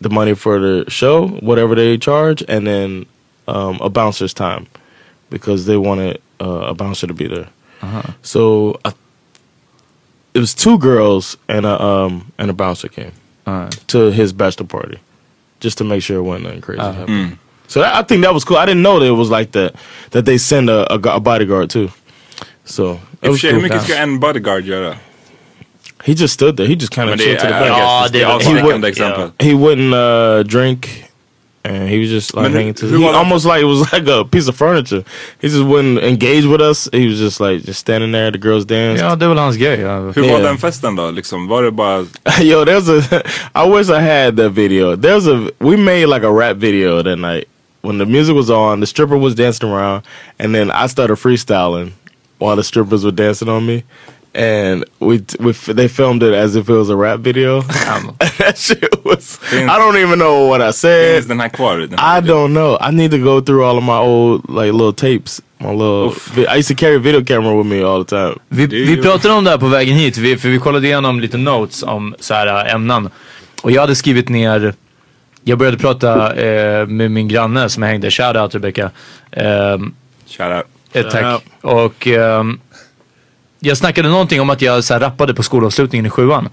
[0.00, 3.06] the money for the show, whatever they charge, and then
[3.46, 4.66] um, a bouncer's time
[5.30, 7.46] because they wanted uh, a bouncer to be there.
[8.22, 8.92] So I,
[10.34, 13.12] it was two girls and a um, and a bouncer came
[13.86, 14.98] to his bachelor party
[15.60, 17.38] just to make sure it wasn't nothing crazy happened.
[17.68, 18.56] So that, I think that was cool.
[18.58, 19.74] I didn't know that it was like that
[20.10, 21.88] that they send a, a, a bodyguard too.
[22.64, 23.62] So I it och för was sig, hur cool.
[23.62, 24.96] mycket ska en bodyguard göra?
[26.04, 26.66] He just stood there.
[26.66, 27.62] He just kind of det chilled to the back.
[27.62, 29.30] I guess, det är det- avskräckande he exempel.
[29.38, 31.04] He wouldn't uh, drink,
[31.64, 32.86] and he was just like Men hur- hanging to.
[32.88, 35.04] hur He almost like it was like a piece of furniture.
[35.40, 36.88] He just wouldn't engage with us.
[36.92, 38.30] He was just like just standing there.
[38.30, 39.02] The girls danced.
[39.04, 39.80] ja, det är väl hans grej.
[39.80, 39.98] Ja.
[40.00, 40.42] Hur var Yeah.
[40.42, 41.10] den festen då?
[41.10, 42.06] Liksom, var det bara...
[42.40, 43.22] Yo, there's a.
[43.54, 44.96] I wish I had that video.
[44.96, 45.50] There's a.
[45.58, 47.44] We made like a rap video that night
[47.82, 48.80] when the music was on.
[48.80, 50.02] The stripper was dancing around,
[50.38, 51.92] and then I started freestyling
[52.38, 53.82] while the strippers were dancing on me.
[54.34, 57.60] And we, we f- they filmed it as if it was a rap video.
[58.38, 59.38] that shit was.
[59.52, 61.14] I don't even know what I said.
[61.14, 61.78] Finns den här kvar?
[61.78, 62.78] Den I don't know.
[62.80, 65.42] I need to go through all of my old like little tapes.
[65.58, 66.12] My little.
[66.48, 68.38] I used to carry a video camera with me all the time.
[68.48, 71.36] Vi, vi pratade om det här på vägen hit, vi, för vi kollade igenom lite
[71.38, 73.10] notes om så här äh, ämnen.
[73.62, 74.74] Och jag hade skrivit ner,
[75.44, 78.90] jag började prata eh, med min granne som jag hängde, shoutout Rebecca.
[79.32, 79.94] Ehm,
[80.26, 80.64] Shout out.
[80.92, 81.42] eh, tack.
[81.60, 82.60] Och ehm,
[83.62, 86.48] jag snackade någonting om att jag så här, rappade på skolavslutningen i sjuan.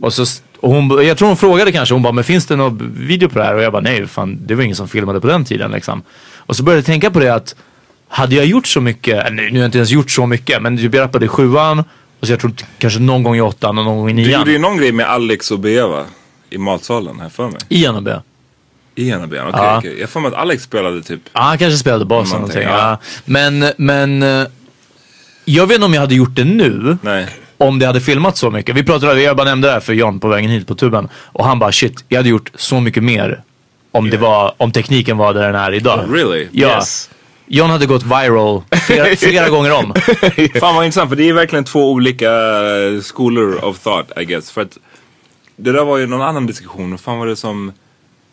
[0.00, 0.24] Och, så,
[0.60, 3.38] och hon, jag tror hon frågade kanske, hon bara, men finns det någon video på
[3.38, 3.54] det här?
[3.54, 6.02] Och jag bara, nej fan, det var ingen som filmade på den tiden liksom.
[6.36, 7.54] Och så började jag tänka på det att,
[8.08, 10.78] hade jag gjort så mycket, nu nu har jag inte ens gjort så mycket, men
[10.78, 11.78] typ jag rappade i sjuan,
[12.20, 14.40] och så jag tror kanske någon gång i åttan och någon gång i Du nian.
[14.40, 16.04] gjorde ju någon grej med Alex och Bea va?
[16.50, 17.60] I matsalen här för mig.
[17.68, 18.08] I NB.
[18.94, 19.60] I ena ben, okej.
[19.62, 19.78] Ja.
[19.78, 20.00] okej.
[20.00, 21.20] Jag för mig att Alex spelade typ.
[21.32, 22.62] Ja, han kanske spelade bas eller Någonting.
[22.62, 22.98] Ja.
[23.24, 24.46] Men, men eh,
[25.44, 26.96] jag vet inte om jag hade gjort det nu.
[27.02, 27.26] Nej.
[27.58, 28.76] Om det hade filmat så mycket.
[28.76, 31.08] Vi pratade, jag bara nämnde det här för John på vägen hit på tuben.
[31.14, 33.42] Och han bara shit, jag hade gjort så mycket mer.
[33.92, 36.04] Om, det var, om tekniken var där den är idag.
[36.08, 36.48] Really?
[36.52, 36.68] Ja.
[36.68, 37.10] Yes.
[37.46, 39.94] John hade gått viral flera, flera gånger om.
[40.60, 44.50] Fan vad intressant för det är verkligen två olika eh, skolor of thought I guess.
[44.50, 44.78] För att
[45.56, 46.98] det där var ju någon annan diskussion.
[46.98, 47.72] Fan var det som...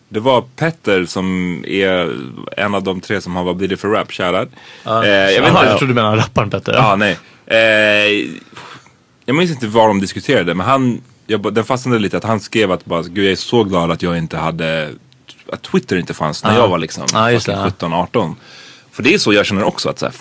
[0.10, 2.16] Det var Petter som är
[2.58, 4.12] en av de tre som har Vad blir det för rap?
[4.12, 4.50] Shoutout.
[4.86, 6.74] Eh, jag jag trodde du menade rapparen Petter.
[6.74, 7.18] Ja, nej.
[7.46, 8.30] Eh,
[9.26, 12.72] jag minns inte vad de diskuterade men han jag, den fastnade lite att han skrev
[12.72, 14.90] att bara, gud jag är så glad att jag inte hade,
[15.52, 16.58] att Twitter inte fanns när Ja.
[16.60, 17.72] jag var liksom Ja, just det, fucking ja.
[17.72, 18.36] 17, 18.
[18.92, 20.16] För det är så jag känner också att så här,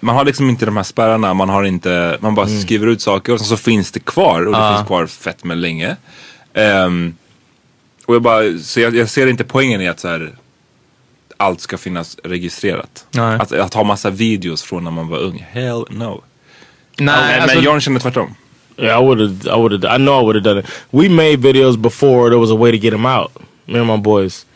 [0.00, 3.32] man har liksom inte de här spärrarna, man har inte, man bara skriver ut saker
[3.32, 4.74] och sen så finns det kvar och det Mm.
[4.74, 5.96] Finns kvar fett med länge.
[6.54, 7.14] Ehm,
[8.06, 10.32] och jag bara, så jag, jag ser inte poängen i att så här,
[11.36, 13.06] allt ska finnas registrerat.
[13.10, 13.38] Nej.
[13.40, 16.22] Att, att ha massa videos från när man var ung, hell no.
[16.98, 18.34] Nej, men, alltså- men John känner tvärtom.
[18.76, 19.56] Yeah, I would have.
[19.56, 19.96] I would have.
[19.96, 20.66] I know I would have done it.
[20.90, 23.30] We made videos before there was a way to get them out.
[23.66, 24.46] Me and my boys.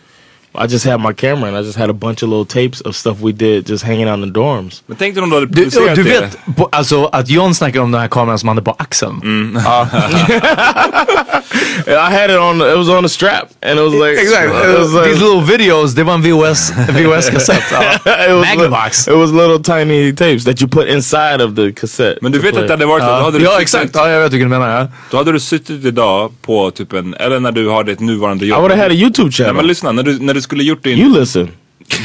[0.65, 2.97] I just had my camera and I just had a bunch of little tapes of
[2.97, 4.83] stuff we did just hanging out in the dorms.
[4.87, 6.11] Men tänk dig om du hade Du, producerat du det.
[6.21, 9.21] vet på, alltså, att John snackar om den här kameran som han hade på axeln.
[9.23, 9.57] Mm.
[9.57, 9.89] And
[11.89, 12.61] I had it on.
[12.61, 14.47] It was on a strap, and it was like Exakt.
[14.47, 17.63] It was like, These little videos, det var en VHS, VHS-kassett.
[18.29, 19.09] it was Magnavox.
[19.09, 22.19] It was little tiny tapes that you put inside of the cassette.
[22.23, 22.63] Men du vet play.
[22.63, 23.09] att det hade varit så.
[23.09, 24.81] Då Ja, hade du ja suttit- exakt, ja, jag vet vilken du menar.
[24.81, 24.89] Ja.
[25.11, 28.49] Då hade du suttit idag på typ en, eller när du har ditt nuvarande I
[28.49, 28.59] jobb.
[28.61, 29.55] would have had a YouTube Nej channel.
[29.55, 30.99] men lyssna, när du, när du skulle gjort din...
[30.99, 31.49] you listen.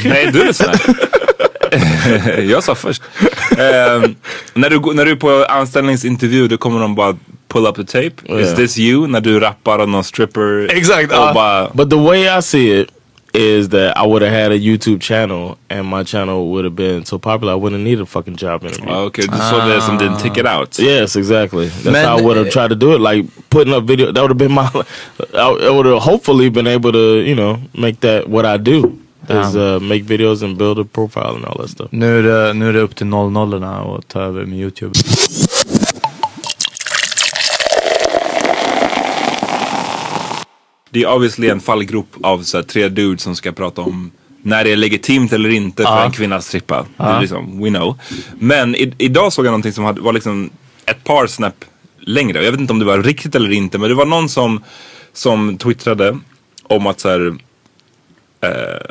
[0.04, 0.74] Nej du lyssnar.
[2.50, 3.02] jag sa först.
[3.50, 4.14] Ehm,
[4.54, 7.16] när, du, när du är på anställningsintervju då kommer de bara
[7.48, 8.40] pull up the tape.
[8.40, 8.56] Is Yeah.
[8.56, 9.06] this you?
[9.06, 10.70] När du rappar om någon stripper.
[10.76, 11.32] Exakt, Och ja.
[11.34, 12.88] bara, But the way I see it
[13.34, 17.04] is that I would have had a YouTube channel, and my channel would have been
[17.04, 18.90] so popular I wouldn't need a fucking job interview.
[18.92, 20.78] ah, okej du såg det som din ticket out.
[20.78, 21.66] Yes, exactly.
[21.68, 23.00] That's Man, how I would have eh, tried to do it.
[23.00, 24.12] Like putting up video.
[24.12, 24.68] That would have been my.
[25.34, 28.98] I, I would have hopefully been able to, you know, make that what I do
[29.28, 31.88] is uh, make videos and build a profile and all that stuff.
[31.92, 34.92] Nu är, det, nu är det upp till 00 och ta över med YouTube.
[40.92, 44.10] Det är obviously en fallgrop av så här, tre dudes som ska prata om
[44.42, 46.86] när det är legitimt eller inte för en kvinna att strippa.
[46.96, 47.98] Det är liksom, we know.
[48.38, 50.50] Men i, idag såg jag någonting som hade, var liksom
[50.86, 51.64] ett par snäpp
[52.00, 52.44] längre.
[52.44, 54.64] Jag vet inte om det var riktigt eller inte men det var någon som,
[55.12, 56.18] som twittrade
[56.62, 57.34] om att så här,
[58.40, 58.90] eh,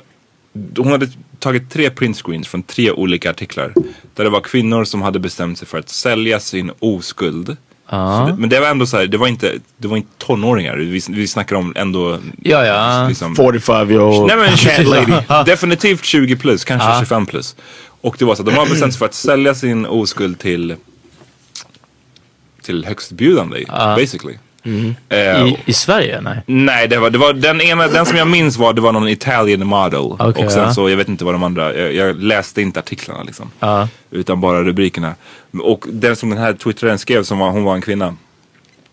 [0.78, 1.10] hon hade
[1.40, 3.74] tagit tre printscreens från tre olika artiklar.
[4.16, 7.58] Där det var kvinnor som hade bestämt sig för att sälja sin oskuld.
[7.92, 10.76] Så det, men det var ändå så här, det var inte, det var inte tonåringar.
[10.78, 13.08] Vi, vi snackar om ändå Ja, ja.
[13.08, 15.44] liksom, 45 year old Nej men cat lady.
[15.52, 17.56] definitivt 20 plus, kanske 25 plus.
[18.02, 20.76] Och det var så att de har bestämt sig för att sälja sin oskuld till
[22.62, 24.38] till högstbjudande basically.
[25.10, 26.22] Eh, I, I Sverige?
[26.22, 26.42] Nej.
[26.46, 29.08] Nej, det var, det var den ena, den som jag minns var, det var någon
[29.08, 30.00] Italian model.
[30.00, 30.74] Okej, och sen ja.
[30.74, 33.52] så, jag vet inte vad de andra, jag, jag läste inte artiklarna liksom.
[33.60, 33.88] Ja.
[34.12, 35.16] Utan bara rubrikerna.
[35.64, 38.16] Och den som den här twittraren skrev, som var, hon var en kvinna.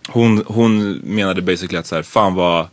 [0.09, 2.67] Hon, hon menade basically att så här, fan vad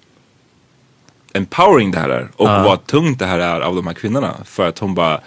[1.34, 2.28] empowering det här är.
[2.36, 4.36] Och vad tungt det här är av de här kvinnorna.
[4.46, 5.20] För att hon bara,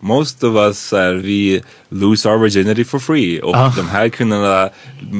[0.00, 3.40] most of us, här, vi lose our virginity for free.
[3.40, 4.70] Och de här kvinnorna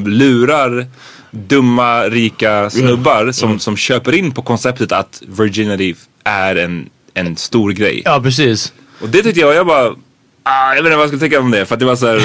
[0.07, 0.87] lurar
[1.33, 7.73] dumma, rika snubbar som, som köper in på konceptet att virginity är en, en stor
[7.73, 8.03] grej.
[8.05, 8.73] Ja, precis.
[9.01, 9.95] Och det tyckte jag, jag bara,
[10.43, 11.67] ah, jag vet inte vad jag ska tänka om det.
[11.67, 12.17] För att det var såhär,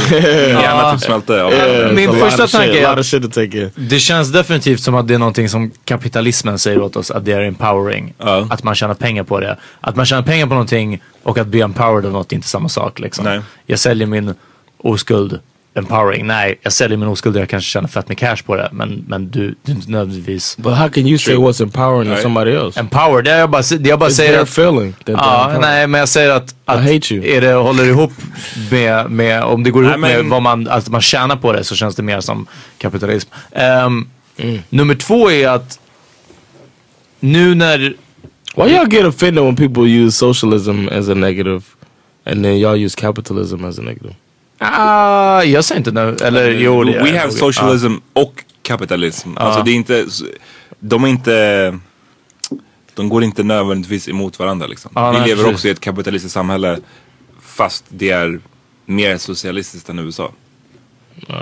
[0.47, 1.33] hjärnan typ smälte.
[1.33, 3.71] Yeah, Min a lot första tanke är att-.
[3.75, 7.31] Det känns definitivt som att det är någonting som kapitalismen säger åt oss att det
[7.31, 8.13] är empowering.
[8.17, 8.47] Ja.
[8.49, 9.57] Att man tjänar pengar på det.
[9.81, 12.69] Att man tjänar pengar på någonting och att bli empowered av något är inte samma
[12.69, 12.99] sak.
[12.99, 13.25] Liksom.
[13.25, 13.41] Nej.
[13.65, 14.33] Jag säljer min
[14.77, 15.39] oskuld,
[15.77, 16.27] empowering.
[16.27, 18.69] Nej, jag säljer min oskuld och jag kanske tjänar fett med cash på det.
[18.71, 22.09] Men, men du, du är inte nödvändigtvis But how can you say what's empowering to
[22.11, 22.21] Right.
[22.23, 22.79] somebody else?
[22.79, 23.25] empowered.
[23.25, 24.93] Det är jag bara, det jag bara It's säger att feeling.
[25.05, 27.25] Ja, nej men jag säger att, att hate you.
[27.25, 28.11] Är det, håller ihop
[28.71, 31.53] med, med, om det går ihop Nej, men- med vad man, att man tjänar på
[31.53, 33.29] det så känns det mer som kapitalism.
[33.51, 34.09] Ehm,
[34.39, 34.59] Mm.
[34.69, 35.79] Nummer två är att
[37.19, 37.77] nu när,
[38.55, 41.61] Why y'all get offended when people use socialism as a negative
[42.25, 44.13] and then y'all use capitalism as a negative?
[44.59, 49.37] Ah, jag säger inte nu, eller jo det We have socialism och kapitalism.
[49.37, 50.05] Alltså det är inte,
[50.79, 51.79] de är inte,
[52.93, 54.91] de går inte nödvändigtvis emot varandra liksom.
[54.95, 55.55] Ja, Vi nej, lever precis.
[55.55, 56.79] också i ett kapitalistiskt samhälle
[57.41, 58.39] fast det är
[58.85, 60.31] mer socialistiskt än USA.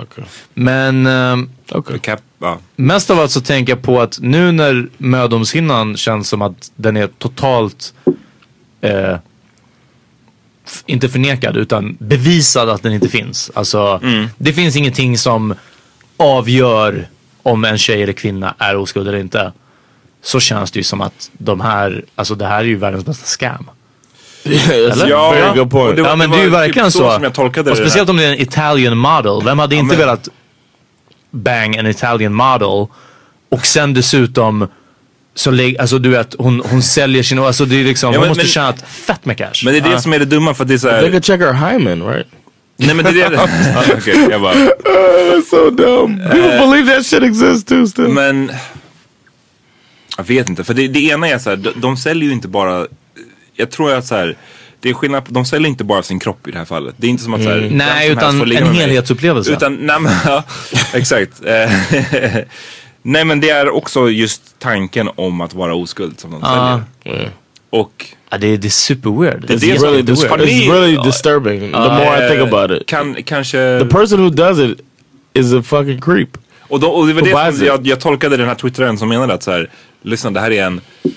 [0.02, 0.24] Okay.
[0.54, 1.98] Men ehm, Okay.
[1.98, 2.58] Cap, ja.
[2.76, 6.96] mest av allt så tänker jag på att nu när mödomshinnan känns som att den
[6.96, 7.94] är totalt
[8.80, 9.16] eh,
[10.86, 13.50] inte förnekad utan bevisad att den inte finns.
[13.54, 14.00] Alltså
[14.38, 15.54] det finns ingenting som
[16.16, 17.08] avgör
[17.42, 19.52] om en tjej eller kvinna är oskuld eller inte.
[20.22, 23.24] Så känns det ju som att de här, alltså det här är ju världens bästa
[23.26, 23.70] scam.
[24.72, 25.08] Eller?
[25.08, 25.74] Ja, point.
[25.74, 26.98] och det var- ja men det det är ju var verkligen typ så.
[26.98, 29.42] så som jag tolkade och speciellt om det är en Italian model.
[29.44, 30.28] Vem hade inte men- velat
[31.30, 32.86] bang en Italian model
[33.48, 34.68] och sen dessutom
[35.38, 38.20] så lägg, alltså du vet hon, hon säljer sin, alltså det är liksom, Ja, hon
[38.20, 39.52] men- måste men- tjäna ett fett med cash.
[39.64, 41.10] Men det är det som är det dumma för att det är så They här,
[41.10, 42.26] could check her hymen, right?
[42.76, 43.38] Nej men det är det.
[43.98, 44.54] Okej, jag bara.
[44.54, 46.18] That's so dumb.
[46.30, 48.08] People believe that shit exists too still.
[48.08, 48.52] Men
[50.16, 52.48] jag vet inte, för det, det ena är så här, de, de säljer ju inte
[52.48, 52.86] bara,
[53.56, 54.36] jag tror att så här,
[54.80, 56.94] det är skillnad, på- de säljer inte bara sin kropp i det här fallet.
[56.98, 59.52] Det är inte som att så här, vem som Nej, utan en helhetsupplevelse.
[59.52, 60.44] Utan, nej men, ja,
[60.94, 61.32] exakt.
[63.06, 66.80] Eh, nej men det är också just tanken om att vara oskuld som de Ja.
[67.02, 67.30] säljer.
[67.70, 69.40] Och Ja, det, är- det är super weird.
[69.48, 70.40] Det det är really, dis- weird.
[70.40, 71.60] it's really disturbing.
[71.60, 72.86] The more I think about it.
[72.88, 73.78] kan, kanske...
[73.78, 74.78] The person who does it
[75.32, 76.28] is a fucking creep.
[76.60, 79.08] Och, då, och det var Who det som jag, jag tolkade den här twittraren som
[79.08, 79.70] menade att så här,
[80.02, 81.10] lyssna det här är en eh,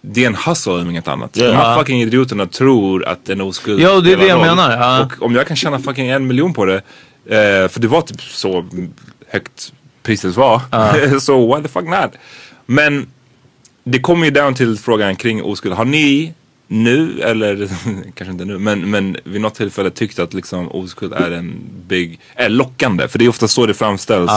[0.00, 1.30] det är en hustle om inget annat.
[1.36, 1.46] Ja.
[1.46, 4.46] De här fucking idioterna tror att en oskuld Ja, det är det jag roll.
[4.46, 5.04] menar, ja.
[5.04, 6.74] Och om jag kan tjäna fucking en miljon på det,
[7.28, 8.66] eh, för det var typ så
[9.28, 9.72] högt
[10.06, 10.60] priset var.
[11.20, 12.12] så why the fuck not?
[12.66, 13.06] Men
[13.84, 15.74] det kommer ju down till frågan kring oskuld.
[15.74, 16.34] Har ni
[16.68, 17.56] nu, eller
[18.14, 22.20] kanske inte nu, men, men vid något tillfälle tyckt att liksom oskuld är en big,
[22.34, 23.08] är lockande?
[23.08, 24.30] För det är ofta så det framställs.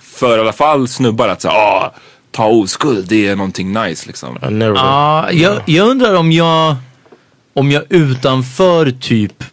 [0.00, 1.94] För i alla fall snubbar att säga, ah,
[2.30, 4.38] ta oskuld, det är någonting nice liksom.
[4.74, 6.76] Ja, jag, jag undrar om jag,
[7.54, 9.44] om jag utanför typ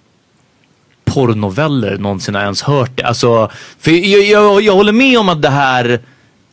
[1.13, 3.03] porrnoveller någonsin har ens hört det.
[3.03, 5.99] Alltså, för jag, jag, jag håller med om att det här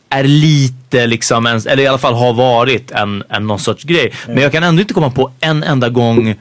[0.09, 4.13] är lite liksom, en, eller i alla fall har varit en, en någon sorts grej.
[4.27, 6.35] Men jag kan ändå inte komma på en enda gång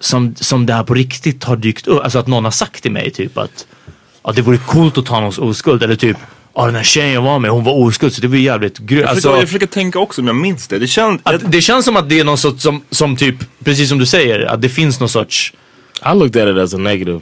[0.00, 2.02] som, som det här på riktigt har dykt upp.
[2.04, 3.66] Alltså att någon har sagt till mig typ att
[4.24, 5.82] ja, det vore coolt att ta någons oskuld.
[5.82, 6.16] Eller typ,
[6.54, 9.02] ja den här tjejen jag var med hon var oskuld så det var jävligt grymt.
[9.02, 10.78] Jag, Alltså, jag försöker tänka också om jag minns det.
[10.78, 11.20] Det känns...
[11.24, 14.06] att det känns som att det är någon sorts, som, som typ, precis som du
[14.06, 15.52] säger, att det finns någon sorts
[16.02, 17.20] I looked at it as a negative.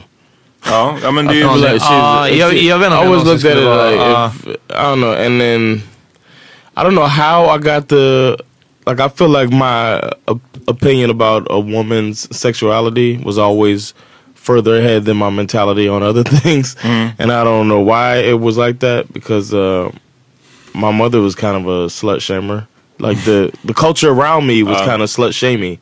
[0.65, 1.61] ja, ja men det är ju...
[1.61, 3.65] Like, she's- jag- jag vet inte I om jag always någonsin looked at it skulle
[3.65, 5.81] vara- like, if, I don't know, and then
[6.77, 8.37] I don't know how I got the
[8.85, 8.99] like.
[9.05, 13.93] I feel like my op- opinion about a woman's sexuality was always
[14.35, 18.57] further ahead than my mentality on other things, and I don't know why it was
[18.57, 19.89] like that because uh,
[20.73, 22.67] my mother was kind of a slut shamer.
[22.99, 25.79] Like the the culture around me was kind of slut shamey.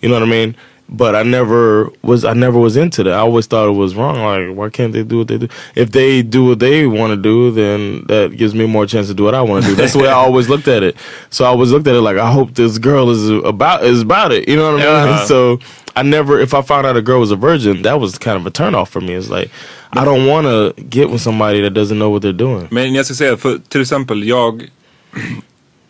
[0.00, 0.54] You know what I mean?
[0.90, 3.12] But I never was I never was into that.
[3.12, 4.16] I always thought it was wrong.
[4.22, 5.48] Like why can't they do what they do?
[5.74, 9.14] If they do what they want to do, then that gives me more chance to
[9.14, 9.76] do what I want to do.
[9.76, 10.96] That's the way I always looked at it.
[11.30, 14.32] So I always looked at it like I hope this girl is about is about
[14.32, 14.48] it.
[14.48, 15.08] You know what I mean?
[15.10, 15.26] Uh-huh.
[15.28, 15.58] So
[15.94, 18.46] I never if I found out a girl was a virgin, that was kind of
[18.46, 19.14] a turn off for me.
[19.14, 19.50] It's like
[19.92, 22.68] I don't want to get with somebody that doesn't know what they're doing.
[22.70, 24.62] Men jag ska säga, för till exempel jag,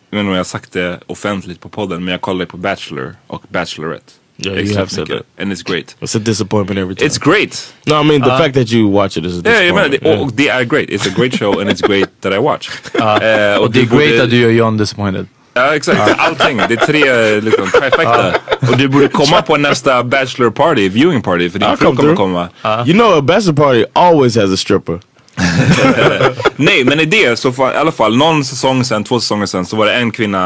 [0.09, 2.57] jag vet inte om jag har sagt det offentligt på podden, men jag kollar på
[2.57, 4.13] Bachelor och Bachelorette.
[4.45, 5.25] Yeah, you have said mycket.
[5.37, 5.95] And it's great.
[6.01, 7.07] It's a disappointment every time.
[7.07, 7.73] It's great!
[7.87, 10.35] no, I mean the fact that you watch it is a menar, disappointment.
[10.37, 10.59] det, yeah.
[10.59, 10.89] det är great.
[10.89, 12.69] It's a great show and it's great that I watch.
[12.95, 15.27] Eh, Och det är great att du gör John disappointed.
[15.53, 16.57] Ja exakt, är allting.
[16.57, 18.33] Det är tre liksom, trifecta.
[18.71, 22.15] Och du borde komma på nästa Bachelor party, viewing party, för din fru kommer through.
[22.15, 22.49] komma.
[22.85, 24.99] You know, a bachelor party always has a stripper.
[26.55, 29.75] Nej men i det så i alla fall någon säsong sen, två säsonger sen så
[29.75, 30.45] var det en kvinna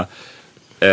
[0.80, 0.88] eh,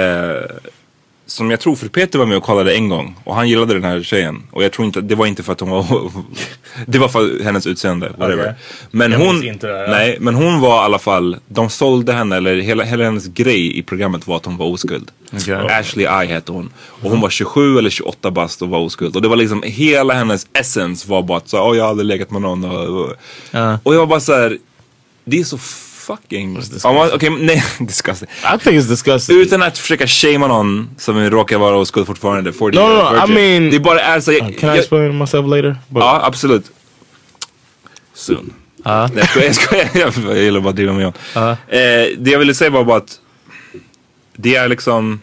[1.30, 3.84] som jag tror, för Peter var med och kollade en gång och han gillade den
[3.84, 4.42] här tjejen.
[4.50, 5.84] Och jag tror inte, det var inte för att hon var,
[6.86, 8.54] det var för hennes utseende, whatever.
[8.90, 9.90] Men hon, minns inte det här, ja.
[9.90, 13.78] nej men hon var i alla fall, de sålde henne, eller hela, hela hennes grej
[13.78, 15.10] i programmet var att hon var oskuld.
[15.32, 15.54] Okej.
[15.54, 16.72] Ashley I hette hon.
[17.02, 19.16] Och hon var 27 eller 28 bast och var oskuld.
[19.16, 22.30] Och det var liksom, hela hennes essence var bara att så, oh, jag hade legat
[22.30, 22.64] med någon.
[22.64, 23.12] Och, och,
[23.50, 23.78] Ja.
[23.82, 24.58] och jag var bara så här,
[25.24, 25.58] det är så
[26.16, 26.58] fucking...
[27.14, 28.28] Okej, men nej, disgusting.
[28.54, 29.36] I think it's disgusting.
[29.40, 32.52] Utan att försöka shamea någon som råkar vara oskuld fortfarande.
[32.52, 34.32] 40 No, no, no, I mean- Det bara är så...
[34.32, 35.76] Jag, Can I explain myself later?
[35.88, 36.70] But ja, absolut.
[38.14, 38.52] Soon.
[38.84, 40.34] Nej, jag skojar, jag skojar.
[40.34, 41.12] Jag, gillar bara att driva med John.
[41.36, 41.56] Eh,
[42.18, 43.20] det jag ville säga var bara att
[44.36, 45.20] det är liksom...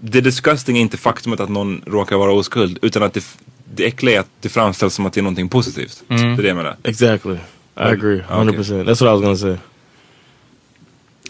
[0.00, 2.78] Det disgusting är inte faktumet att någon råkar vara oskuld.
[2.82, 3.24] Utan att det,
[3.74, 6.02] det äckliga är att det framställs som att det är någonting positivt.
[6.08, 6.76] Det är det jag menar.
[6.84, 7.34] exactly.
[7.34, 7.38] I
[7.80, 8.88] agree, hundred percent.
[8.88, 9.56] That's what I was gonna say.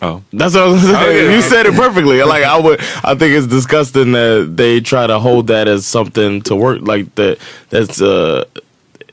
[0.03, 0.21] Ja.
[0.33, 1.35] That's what I was gonna say.
[1.35, 2.21] You said it perfectly.
[2.33, 6.41] Like I would, I think it's disgusting that they try to hold that as something
[6.43, 7.39] to work like that.
[7.71, 8.45] That's uh,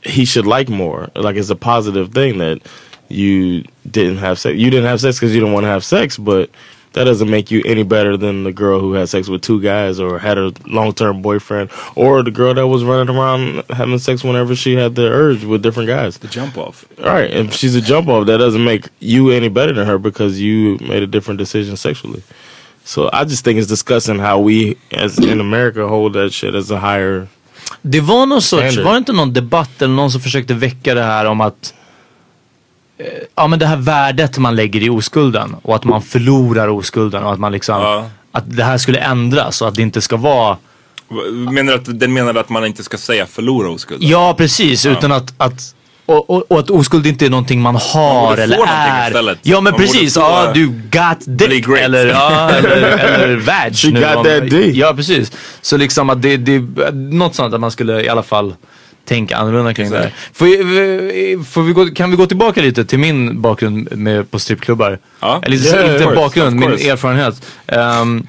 [0.02, 1.08] he should like more.
[1.14, 2.62] Like it's a positive thing that
[3.08, 4.56] you didn't have sex.
[4.56, 6.50] You didn't have sex because you didn't want to have sex, but
[6.92, 10.00] that doesn't make you any better than the girl who had sex with two guys
[10.00, 14.24] or had a long term boyfriend or the girl that was running around having sex
[14.24, 16.18] whenever she had the urge with different guys.
[16.18, 16.84] The jump off.
[16.98, 19.98] All right, if she's a jump off, that doesn't make you any better than her
[19.98, 22.22] because you made a different decision sexually.
[22.84, 26.70] So I just think it's disgusting how we, as in America, hold that shit as
[26.70, 27.28] a higher.
[27.82, 31.02] Det var någon sorts, var det inte någon debatt eller någon som försökte väcka det
[31.02, 31.74] här om att
[33.34, 37.32] Ja men det här värdet man lägger i oskulden och att man förlorar oskulden och
[37.32, 38.10] att man liksom Ja.
[38.32, 40.56] Att det här skulle ändras och att det inte ska vara
[41.52, 44.02] Menar du att den menar att man inte ska säga förlora oskuld?
[44.02, 44.86] Ja, precis.
[44.86, 45.74] Utan att, att
[46.06, 49.06] och, och, och att oskuld inte är någonting man har borde eller är.
[49.08, 49.38] istället.
[49.42, 50.14] Ja men Man precis.
[50.14, 51.68] få, Ja, eh, du got dick.
[51.68, 53.74] Eller, ja, eller, eller vag.
[53.76, 54.76] She nu got om- that dick.
[54.76, 55.32] Ja precis.
[55.60, 56.58] Så liksom att det, det
[56.92, 58.54] något sånt att man skulle i alla fall
[59.10, 60.14] tänka annorlunda kring det här.
[60.32, 64.38] Får, vi- får vi gå, kan vi gå tillbaka lite till min bakgrund med, på
[64.38, 64.98] strippklubbar?
[65.20, 65.40] Ja.
[65.44, 67.46] Eller Yeah, inte course, bakgrund, min erfarenhet.
[67.66, 68.26] Ehm,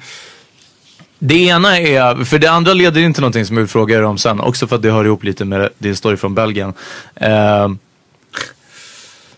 [1.18, 4.02] det ena är, för det andra leder in till någonting som jag vill fråga er
[4.02, 4.40] om sen.
[4.40, 6.72] Också för att det hör ihop lite med din story från Belgien.
[7.16, 7.78] Ehm,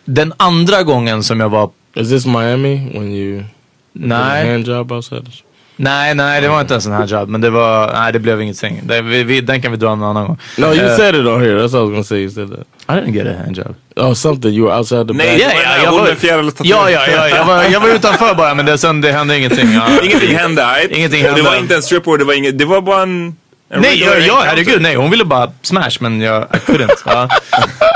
[0.04, 1.70] den andra gången som jag var...
[1.96, 3.44] Is this Miami when you
[3.92, 4.50] Nej.
[4.50, 5.28] handjob outside?
[5.76, 7.28] Nej, nej det var inte ens en här jobb.
[7.28, 8.80] Men det var, nej det blev ingenting.
[8.84, 10.38] Det, vi, vi, den kan vi dra en annan gång.
[10.58, 11.62] No, you Eh, said it on here.
[11.62, 12.18] That's what I was gonna say.
[12.18, 12.60] You said that.
[12.88, 13.74] I didn't get a handjob.
[13.96, 14.52] Oh, something.
[14.54, 17.44] You were outside the Nej, var den här hon med fjärilens ja, ja, ja, jag
[17.44, 19.72] var, jag var utanför bara men det, sen det hände ingenting.
[19.72, 19.82] Ja.
[20.02, 20.90] Ingenting hände, right?
[20.90, 21.50] Ingenting Och Det hände.
[21.50, 23.36] var inte en stripper, det var inget, det var bara en...
[23.70, 24.48] en Nej, ja, regular ja encounter.
[24.50, 24.94] herregud nej.
[24.94, 27.02] Hon ville bara smash men jag I couldn't.
[27.06, 27.28] Ja.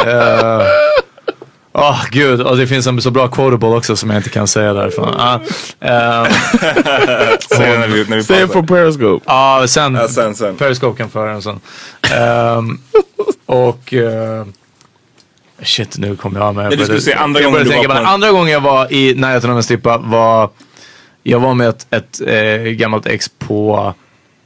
[1.79, 4.73] Åh gud, och det finns en så bra quotable också som jag inte kan säga
[4.73, 5.15] därifrån.
[5.15, 5.39] Eh,
[7.57, 8.47] Säg det när vi, när vi pausar.
[8.47, 9.25] for Periscope.
[9.27, 10.57] Ja, sen, Ja, sen, sen.
[10.57, 11.61] Periscope kan föra en sån.
[12.15, 12.79] Ehm,
[13.47, 13.95] och...
[13.95, 14.45] eh,
[15.63, 16.69] shit, nu kom jag mig.
[16.69, 18.03] Nej, du skulle säga andra gången du var på på den.
[18.03, 20.51] en- Andra gången jag var i närheten av en strippa var...
[21.23, 23.95] Jag var med ett, ett eh, gammalt ex på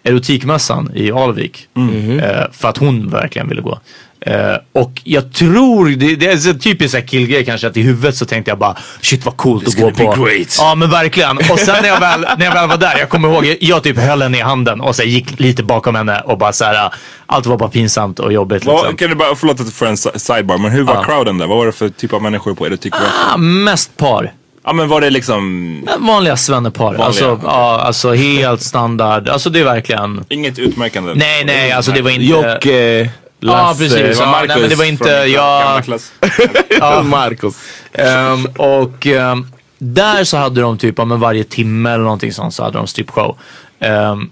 [0.04, 1.68] erotikmässan i Alvik.
[1.76, 2.20] Mm.
[2.20, 3.78] Eh, för att hon verkligen ville gå.
[4.26, 7.82] Eh, och jag tror, det, det är så typiskt så här killgrej kanske, att i
[7.82, 10.04] huvudet så tänkte jag bara shit vad coolt att gå på.
[10.24, 10.56] great.
[10.58, 11.36] Ja men verkligen.
[11.38, 13.82] Och sen när jag väl, när jag väl var där, jag kommer ihåg, jag, jag
[13.82, 16.90] typ höll henne i handen och så gick lite bakom henne och bara så här,
[17.26, 18.64] allt var bara pinsamt och jobbigt.
[18.64, 18.74] Liksom.
[18.74, 21.02] Vad, kan du bara, förlåt att för en si- sidebar, men hur var Ja.
[21.04, 21.46] crowden där?
[21.46, 22.94] Vad var det för typ av människor på erotik?
[22.94, 24.32] Ah, mest par.
[24.64, 26.94] Ja men var det liksom Vanliga svennepar.
[26.94, 29.28] Alltså, ja, alltså helt standard.
[29.28, 30.24] Alltså det är verkligen...
[30.28, 31.14] inget utmärkande?
[31.14, 32.24] Nej, nej, alltså det var inte...
[32.24, 33.10] Jocke,
[33.40, 33.82] Lasse.
[33.82, 34.18] precis.
[34.18, 35.08] var Ja, nej, men det var inte...
[35.08, 36.12] Ja, klass.
[36.80, 37.54] ja, Marcus.
[37.92, 39.46] Ehm, och ehm,
[39.78, 43.38] där så hade de typ, men varje timme eller någonting sånt så hade de stripshow.
[43.80, 44.30] Ehm,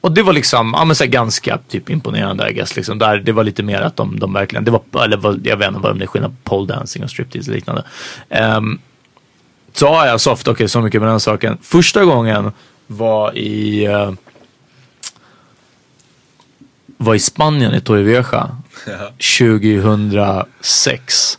[0.00, 2.76] och det var liksom, ja men så ganska typ imponerande I guess.
[2.76, 2.98] Liksom.
[2.98, 5.80] Där, det var lite mer att de, de verkligen, det var, eller jag vet inte
[5.80, 7.84] vad det är skillnad på pole dancing och striptease och liknande.
[8.28, 8.78] Um,
[9.72, 11.58] så ja, jag soft, okej så mycket med den saken.
[11.62, 12.52] Första gången
[12.86, 14.12] var i, eh,
[16.96, 18.50] var i Spanien i Torrevieja
[19.38, 21.38] 2006.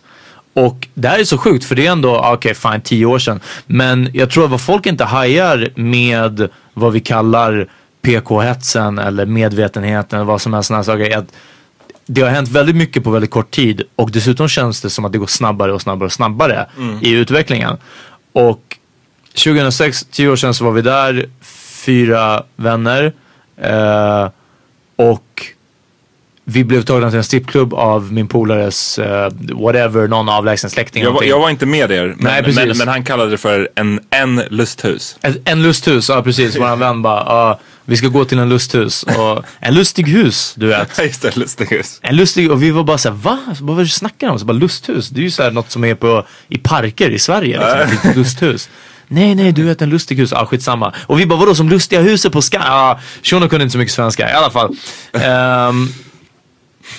[0.54, 3.20] Och det här är så sjukt för det är ändå, ah, okej fine, tio år
[3.20, 3.40] sedan.
[3.66, 7.68] Men jag tror att vad folk inte hajar med vad vi kallar
[8.02, 11.18] PK-hetsen eller medvetenheten eller vad som helst sådana saker.
[11.18, 11.34] att
[12.06, 15.12] det har hänt väldigt mycket på väldigt kort tid och dessutom känns det som att
[15.12, 16.66] det går snabbare och snabbare och snabbare
[17.02, 17.78] i utvecklingen.
[18.34, 18.78] Och
[19.34, 21.30] 2006, tio år sedan så var vi där,
[21.86, 23.14] fyra vänner.
[23.58, 24.30] Eh,
[24.96, 25.46] och
[26.44, 31.04] vi blev tagna till en strippklubb av min polares eh, whatever, någon avlägsen släkting.
[31.04, 33.70] Jag var, jag var inte med er, men, Nej, men, men han kallade det för
[33.76, 35.18] en, en lusthus.
[35.22, 36.58] En, en lusthus, ja precis.
[36.58, 39.04] Våran vän bara, ja, vi ska gå till en lusthus.
[39.04, 41.00] Och, en lustig hus, du vet.
[41.04, 42.00] Just det, lusthus.
[42.02, 43.40] En lustig, och vi var bara såhär, va?
[43.48, 44.40] Vad var det du snackar om?
[44.40, 47.60] Så bara, lusthus, det är ju såhär något som är på, i parker i Sverige.
[47.60, 48.70] Liksom, ett lusthus.
[49.08, 50.32] Nej, nej, du vet en lustig hus.
[50.32, 50.94] Ja, skitsamma.
[50.98, 52.58] Och vi bara, vadå som lustiga huset på Sky?
[52.58, 54.30] Ja, shunon kunde inte så mycket svenska.
[54.30, 54.76] I alla fall.
[55.14, 55.90] Ehm,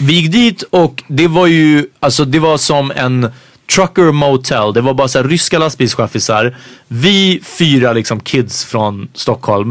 [0.01, 3.31] vi gick dit och det var ju, alltså det var som en
[3.75, 4.73] trucker motel.
[4.73, 6.57] Det var bara så här ryska lastbilschaffisar.
[6.89, 9.71] Vi fyra liksom kids från Stockholm.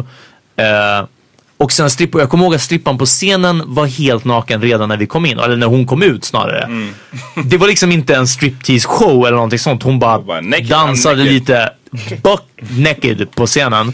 [0.56, 1.06] Eh,
[1.58, 4.98] och sen stripp, jag kommer ihåg att strippan på scenen var helt naken redan när
[4.98, 5.40] vi kom in.
[5.40, 6.92] Eller när hon kom ut snarare.
[7.46, 9.84] Det var liksom inte en striptease show eller någonting sånt.
[9.84, 11.70] Hon bara, bara, dansade lite
[12.22, 13.94] buck naked på scenen.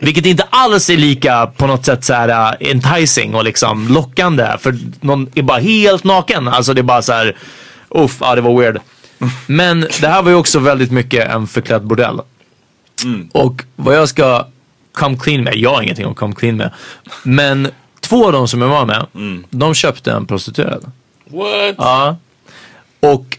[0.00, 4.56] Vilket inte alls är lika på något sätt så här uh, enticing och liksom lockande.
[4.60, 6.48] För någon är bara helt naken.
[6.48, 7.36] Alltså det är bara så här,
[7.88, 8.80] uff, ja det var weird.
[9.46, 12.20] Men det här var ju också väldigt mycket en förklädd bordell.
[13.32, 14.46] Och vad jag ska
[14.92, 16.70] come clean med, jag har ingenting att come clean med.
[17.22, 17.68] Men
[18.00, 19.06] två av dem som jag var med,
[19.50, 20.92] de köpte en prostituerad.
[21.24, 21.74] What?
[21.78, 22.16] Ja.
[23.00, 23.35] Och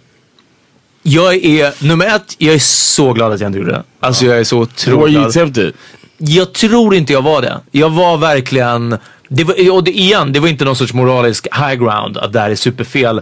[1.09, 3.83] jag är, nummer ett, jag är så glad att jag inte gjorde det.
[3.99, 5.33] Alltså jag är så otroligt glad.
[5.33, 5.73] tempted?
[6.17, 7.59] Jag tror inte jag var det.
[7.71, 8.97] Jag var verkligen,
[9.29, 12.39] det var, och det, igen, det var inte någon sorts moralisk high ground att det
[12.39, 13.21] här är superfel.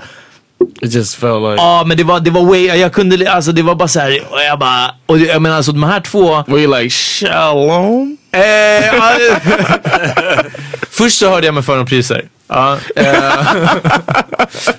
[0.81, 1.55] It just felt like.
[1.63, 4.23] Ja men det var, det var way, jag kunde, alltså det var bara så här,
[4.29, 6.43] och jag bara, och jag menar alltså de här två.
[6.47, 8.17] Were you like shalom?
[8.31, 8.39] Eh,
[10.97, 12.25] Först så hörde jag mig för om priser.
[12.47, 13.47] Ja, eh,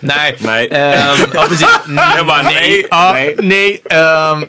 [0.00, 0.36] nej.
[0.38, 0.68] Nej.
[0.72, 1.66] Ehm, ja, precis.
[2.16, 3.36] Jag bara, nej, Ja, nej.
[3.38, 3.80] nej.
[3.90, 4.46] ehm,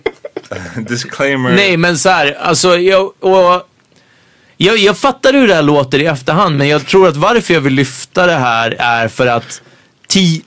[0.86, 1.51] Disclaimer.
[1.51, 3.68] Nej, men så här, alltså jag, och
[4.57, 7.61] Jag, jag fattar hur det här låter i efterhand men jag tror att varför jag
[7.61, 9.61] vill lyfta det här är för att
[10.07, 10.43] ti,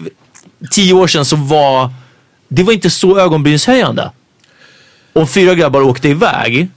[0.70, 1.90] tio år sedan så var
[2.48, 4.10] det var inte så ögonbrynshöjande.
[5.12, 6.68] Och fyra grabbar åkte iväg.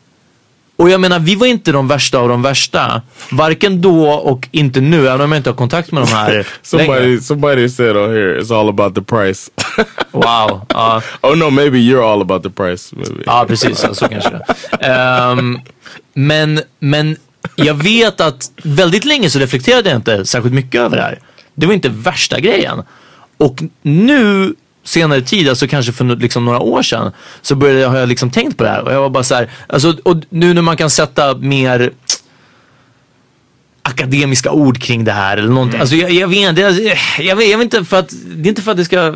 [0.76, 3.02] Och jag menar, vi var inte de värsta av de värsta.
[3.32, 7.22] Varken då och inte nu, även om jag inte har kontakt med de här Somebody,
[7.22, 9.52] somebody said on here it's all about the price.
[10.12, 10.66] Wow.
[10.70, 11.02] ja.
[11.22, 12.96] oh no, maybe you're all about the price.
[13.26, 13.84] Ja, precis.
[13.84, 14.40] Ja, så kanske
[14.80, 15.60] Ehm,
[16.14, 17.18] men, men
[17.56, 21.20] jag vet att väldigt länge så reflekterade jag inte särskilt mycket över det här.
[21.56, 22.84] Det var inte värsta grejen.
[23.38, 24.54] Och nu,
[24.84, 27.12] senare tid, alltså kanske för liksom några år sedan,
[27.42, 28.82] så började jag, har jag liksom tänkt på det här.
[28.82, 31.92] Och jag var bara så här, alltså, och nu när man kan sätta mer
[33.84, 35.80] akademiska ord kring det här eller någonting.
[35.80, 36.74] Alltså jag, jag vet inte, jag,
[37.20, 39.16] jag, vet, jag vet inte för att, det är inte för att det ska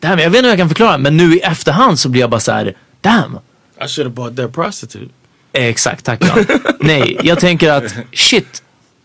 [0.00, 2.30] men jag vet inte hur jag kan förklara men nu i efterhand så blir jag
[2.30, 3.38] bara så här, damn.
[3.84, 5.14] I should have bought that prostitute.
[5.52, 6.46] Exakt, tack Jan.
[6.80, 8.62] Nej, jag tänker att shit,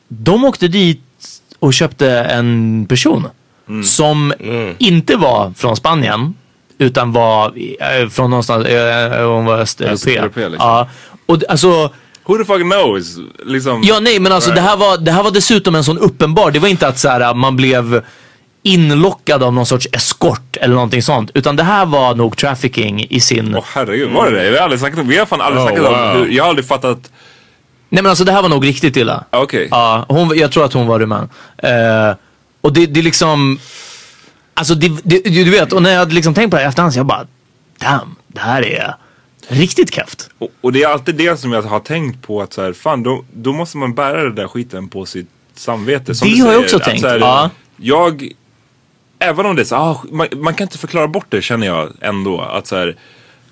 [0.08, 1.02] de åkte dit
[1.60, 3.28] och köpte en person
[3.86, 4.34] som
[4.78, 6.34] inte var från Spanien
[6.78, 10.50] utan var eh, från någonstans, eh, hon var östeuropé.
[10.50, 10.56] Liksom.
[10.60, 10.90] Ja,
[11.26, 11.90] och alltså
[12.26, 13.18] Who the fuck knows?
[13.46, 16.52] Liksom, Ja nej men alltså det här, var, det här var dessutom en sån uppenbar,
[16.52, 18.04] det var inte att så här, man blev
[18.64, 21.32] inlockad av någon sorts eskort eller någonting sånt.
[21.34, 23.56] Utan det här var nog trafficking i sin...
[23.56, 24.50] Åh herregud, var det det?
[24.50, 26.14] Vi har aldrig snackat om, vi har fan aldrig Oh, snackat om wow.
[26.14, 27.12] hur, jag har aldrig fattat.
[27.90, 29.24] Nej men alltså det här var nog riktigt illa.
[29.30, 29.68] Okej.
[29.72, 31.30] Ja, hon, jag tror att hon var rumän.
[31.58, 32.16] Eh,
[32.64, 33.60] och det, det är liksom...
[34.54, 36.70] Alltså det, det, du vet, och när jag hade liksom tänkt på det här i
[36.70, 37.28] efterhand så jag bara
[37.78, 38.96] damn, det här är
[39.48, 40.30] riktigt kräft.
[40.38, 43.04] Och, och det är alltid det som jag har tänkt på att så här, fan
[43.04, 46.16] då, då måste man bära den där skiten på sitt samvete.
[46.16, 47.50] Som Det har jag också att tänkt, här, ja.
[47.78, 48.32] Jag,
[49.20, 51.90] även om det är så, ah, man, man kan inte förklara bort det känner jag
[52.02, 52.42] ändå.
[52.42, 52.96] Att så här,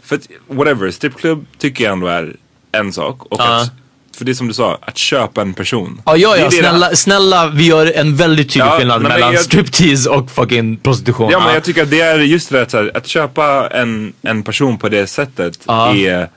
[0.03, 2.35] för att whatever, strippklubb tycker jag ändå är
[2.71, 3.25] en sak.
[3.25, 3.61] Och Ja.
[3.61, 3.71] att,
[4.17, 6.01] för det är som du sa, att köpa en person.
[6.05, 9.43] Ja, ja, ja det snälla, snälla, vi gör en väldigt tydlig Ja, skillnad mellan jag-
[9.43, 11.29] striptease och fucking prostitution.
[11.31, 14.43] Ja men jag tycker att det är just det att, här, att köpa en, en
[14.43, 15.95] person på det sättet Ja.
[15.95, 16.29] är...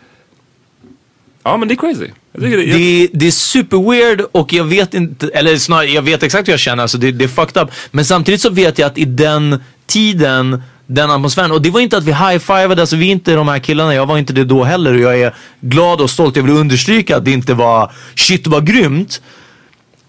[1.42, 2.08] Ja men det är crazy.
[2.32, 6.22] Jag det, Det, det är super weird och jag vet inte, eller snarare jag vet
[6.22, 7.68] exakt hur jag känner, alltså det, det är fucked up.
[7.90, 11.96] Men samtidigt så vet jag att i den tiden, den atmosfären, och det var inte
[11.96, 14.64] att vi high-fivade, alltså vi är inte de här killarna, jag var inte det då
[14.64, 18.46] heller och jag är glad och stolt, jag vill understryka att det inte var shit
[18.46, 19.22] vad grymt.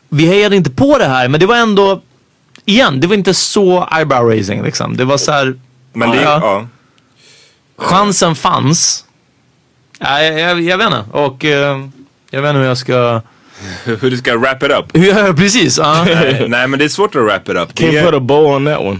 [0.10, 2.02] Vi hejade inte på det här men det var ändå,
[2.66, 4.98] igen, det var inte så eyebrow raising liksom.
[4.98, 5.56] Det var så här,
[5.94, 6.68] men det, ja, ja.
[7.78, 9.06] chansen fanns.
[10.00, 11.86] Ja, jag, jag, jag vet inte och eh,
[12.32, 13.22] jag vet inte hur jag ska
[13.86, 14.86] hur du ska wrap it up.
[15.06, 16.04] jag, precis, ja.
[16.06, 17.76] Nej, Nej men det är svårt att wrap it up.
[17.76, 19.00] Det Can't är, put a bow on that one.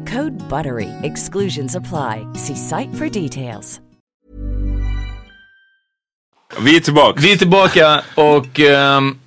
[0.05, 0.89] Code BUTTERY.
[1.03, 2.25] Exclusions apply.
[2.35, 3.79] See site for details.
[6.61, 7.19] vi är tillbaka.
[7.21, 9.17] Vi är tillbaka och ehm,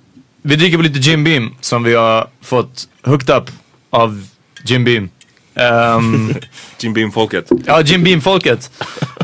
[0.41, 3.49] vi dricker på lite Jim Beam som vi har fått hooked up
[3.89, 4.27] av
[4.63, 5.09] Jim Beam.
[5.55, 6.33] Ehm,
[6.79, 7.49] Jim Beam-folket.
[7.65, 8.71] ja, Jim Beam-folket.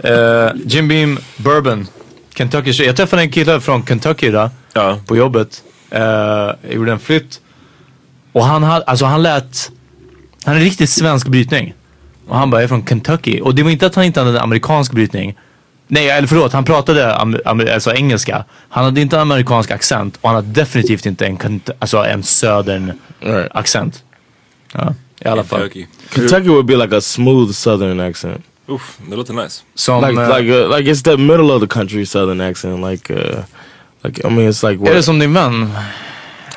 [0.04, 1.88] Eh, Jim Beam Bourbon.
[2.36, 2.72] Kentucky.
[2.84, 5.00] Jag träffade en kille från Kentucky idag Ja.
[5.08, 5.64] på jobbet.
[5.94, 7.42] Uh, jag gjorde en flytt.
[8.32, 9.72] Och han, hade, alltså han lät
[10.46, 11.74] Han är riktigt svensk brytning.
[12.28, 13.42] Och han bara, jag är från Kentucky.
[13.42, 15.38] Och det var inte att han inte hade en amerikansk brytning.
[15.88, 18.46] Nej, eller förlåt, han pratade alltså engelska.
[18.70, 22.92] Han hade inte en amerikansk accent och han hade definitivt inte en, alltså en södern
[23.52, 24.04] accent.
[24.74, 24.94] Ja,
[25.26, 25.60] i alla fall.
[25.60, 25.86] Kentucky.
[26.16, 28.42] Kentucky would be like a smooth southern accent.
[28.68, 29.64] Uff, det låter nice.
[29.76, 32.92] Som, like eh, like uh, like it's the middle of the country southern accent.
[32.92, 33.44] Like uh,
[34.04, 35.72] like I mean it's like Är det som din vän?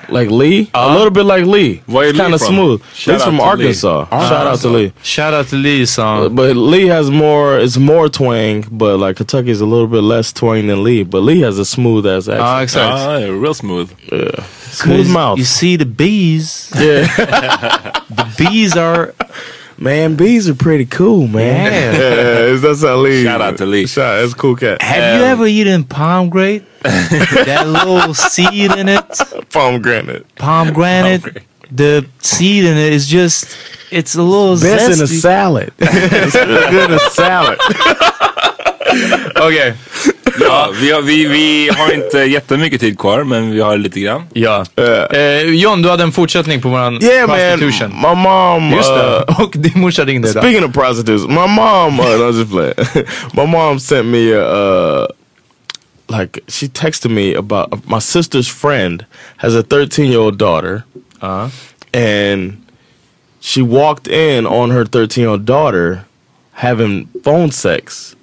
[0.09, 0.95] Like Lee, a uh-huh.
[0.95, 1.83] little bit like Lee.
[1.87, 2.85] Where it's kind of smooth.
[2.95, 3.49] Shout He's from to Lee.
[3.49, 4.01] Arkansas.
[4.01, 4.29] Uh-huh.
[4.29, 4.93] Shout out to Lee.
[5.03, 6.35] Shout out to Lee som...
[6.35, 7.59] But Lee has more.
[7.59, 11.03] It's more twang, but like Kentucky's a little bit less twang than Lee.
[11.05, 12.39] But Lee has a smooth ass accent.
[12.39, 12.93] Ja, exakt.
[12.93, 13.93] Ah, yeah, real smooth.
[14.13, 15.39] yeah, smooth mouth.
[15.39, 16.73] You see the bees.
[16.75, 19.15] yeah, The bees are...
[19.85, 21.73] man, bees are pretty cool, man.
[21.73, 22.15] Yeah.
[22.55, 23.23] Yeah, that's how Lee.
[23.23, 23.87] Shout out to Lee.
[23.87, 24.81] Shout, that's a cool cat.
[24.83, 26.65] Have you ever eaten pomegranate?
[26.83, 29.49] that little seed in it?
[29.51, 30.35] Pomegranate.
[30.37, 31.43] Pomegranate.
[31.71, 33.57] The seed in it is just...
[33.91, 35.21] It's a little Best in a zesty.
[35.21, 35.73] salad.
[35.79, 37.59] it's good in a salad.
[39.37, 39.75] Okej.
[40.41, 44.23] Ja, vi, har, vi, vi har inte jättemycket tid kvar, men vi har lite grann.
[44.33, 44.65] Ja.
[44.77, 48.01] Eh, John, du hade en fortsättning på våran Yeah, prostitution.
[48.01, 48.17] man.
[48.19, 48.73] My mom.
[48.79, 49.25] Just det.
[49.29, 50.43] uh, Och din morsa ringde idag.
[50.45, 52.73] Speaking of prostitutes, my mom, uh, no, just play.
[53.33, 54.43] my mom sent me a,
[55.03, 55.07] uh,
[56.19, 59.05] like, she texted me about my sister's friend
[59.37, 60.83] has a 13 year old daughter.
[61.23, 61.49] Uh,
[61.93, 62.53] And
[63.41, 66.05] she walked in on her 13 year old daughter
[66.53, 68.17] having phone sex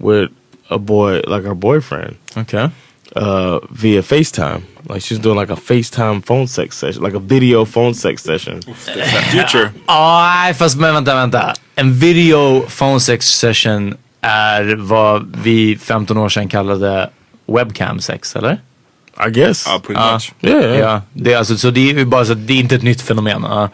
[0.00, 0.30] with
[0.70, 2.70] a boy, like her boyfriend, Okej.
[3.16, 4.60] uh, via FaceTime.
[4.88, 8.60] Like, she's doing like a FaceTime phone sex session, like a video phone sex session.
[9.30, 9.70] Future.
[9.86, 11.54] Ja, nej fast men vänta, vänta.
[11.76, 17.10] En video phone sex session är vad vi 15 år sedan kallade
[17.46, 18.58] webcam sex, eller?
[19.26, 19.66] I guess.
[19.68, 20.12] Ja, pretty Ja.
[20.12, 20.32] much.
[20.42, 20.78] Yeah, yeah.
[20.78, 23.02] Ja, det är alltså, så det är ju bara så det är inte ett nytt
[23.02, 23.42] fenomen.
[23.42, 23.68] Ja.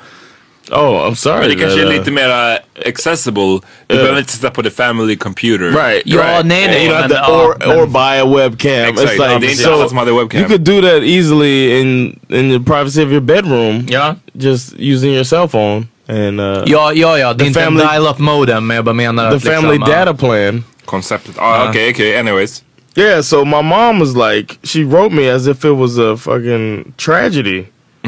[0.70, 1.40] Oh, I'm sorry.
[1.40, 3.60] Men det kanske that, är uh, lite mer accessible.
[3.86, 5.64] Du behöver inte sitta på the family computer.
[5.70, 6.02] Right.
[6.04, 6.46] Ja, right.
[6.46, 8.70] nej, nej, You don't have men, to, or, men- or buy a webcam.
[8.70, 10.40] Exakt, It's like det är inte alla som hade webcam.
[10.40, 13.86] You could do that easily in in the privacy of your bedroom.
[13.88, 14.14] Ja.
[14.32, 17.32] Just using your cell phone and uh, Ja, ja, ja.
[17.32, 19.78] Det The är inte family- en dial-up modem, men jag bara menar the att family
[19.78, 20.64] liksom, data plan.
[20.84, 21.34] Konceptet.
[21.38, 22.16] Ah, okej, okej.
[22.18, 22.62] Anyways.
[22.96, 26.92] Yeah, so my mom was like, she wrote me as if it was a fucking
[26.96, 27.66] tragedy.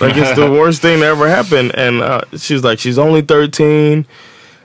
[0.00, 1.74] like it's the worst thing that ever happened.
[1.74, 4.06] And uh, she's like, she's only 13.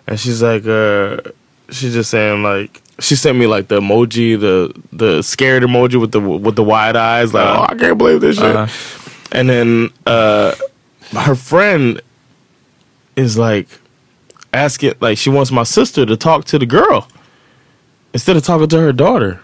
[0.07, 1.21] And she's like, uh,
[1.69, 6.11] she's just saying like, she sent me like the emoji, the the scared emoji with
[6.11, 8.55] the with the wide eyes, like, oh, I can't believe this shit.
[8.55, 9.09] Uh-huh.
[9.31, 10.55] And then uh,
[11.13, 12.01] her friend
[13.15, 13.67] is like
[14.53, 17.07] asking, like, she wants my sister to talk to the girl
[18.13, 19.41] instead of talking to her daughter.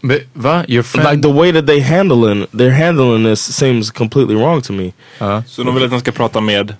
[0.00, 0.64] But, va?
[0.68, 1.10] Your friend?
[1.10, 4.92] Like the way that they handling they're handling this seems completely wrong to me.
[5.18, 5.42] Ja.
[5.46, 6.74] Så de vill att de ska prata med...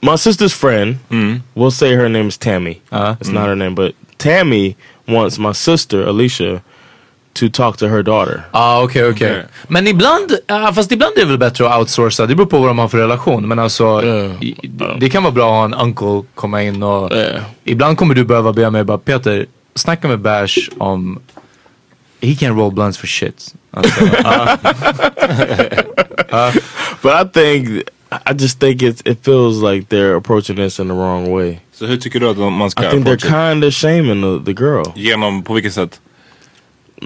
[0.00, 0.96] My sister's friend,
[1.54, 2.80] we'll say her name is Tammy.
[2.92, 4.74] Uh, It's not her name, but Tammy
[5.06, 6.60] wants my sister Alicia
[7.34, 8.42] to talk to her daughter.
[8.52, 9.30] Ja, okej, okej.
[9.30, 9.44] Okej.
[9.68, 12.26] Men ibland, ja, fast ibland är det väl bättre att outsourca.
[12.26, 13.48] Det beror på vad de har för relation.
[13.48, 14.02] Men alltså,
[14.40, 14.70] i-
[15.00, 17.12] det kan vara bra att ha en uncle komma in och...
[17.16, 17.26] Ja.
[17.64, 21.20] Ibland kommer du behöva be mig bara, Peter, snacka med Bash om...
[22.20, 23.54] He can roll blunts for shit.
[23.74, 24.58] Alltså, ja.
[24.62, 25.28] Uh,
[26.32, 26.54] uh,
[27.02, 27.88] but I think
[28.26, 31.60] I just think it it feels like they're approaching this in the wrong way.
[31.72, 34.62] Så hur tycker du att man ska I think they're kind of shaming the, the
[34.62, 36.00] girl, Genom, på vilket sätt?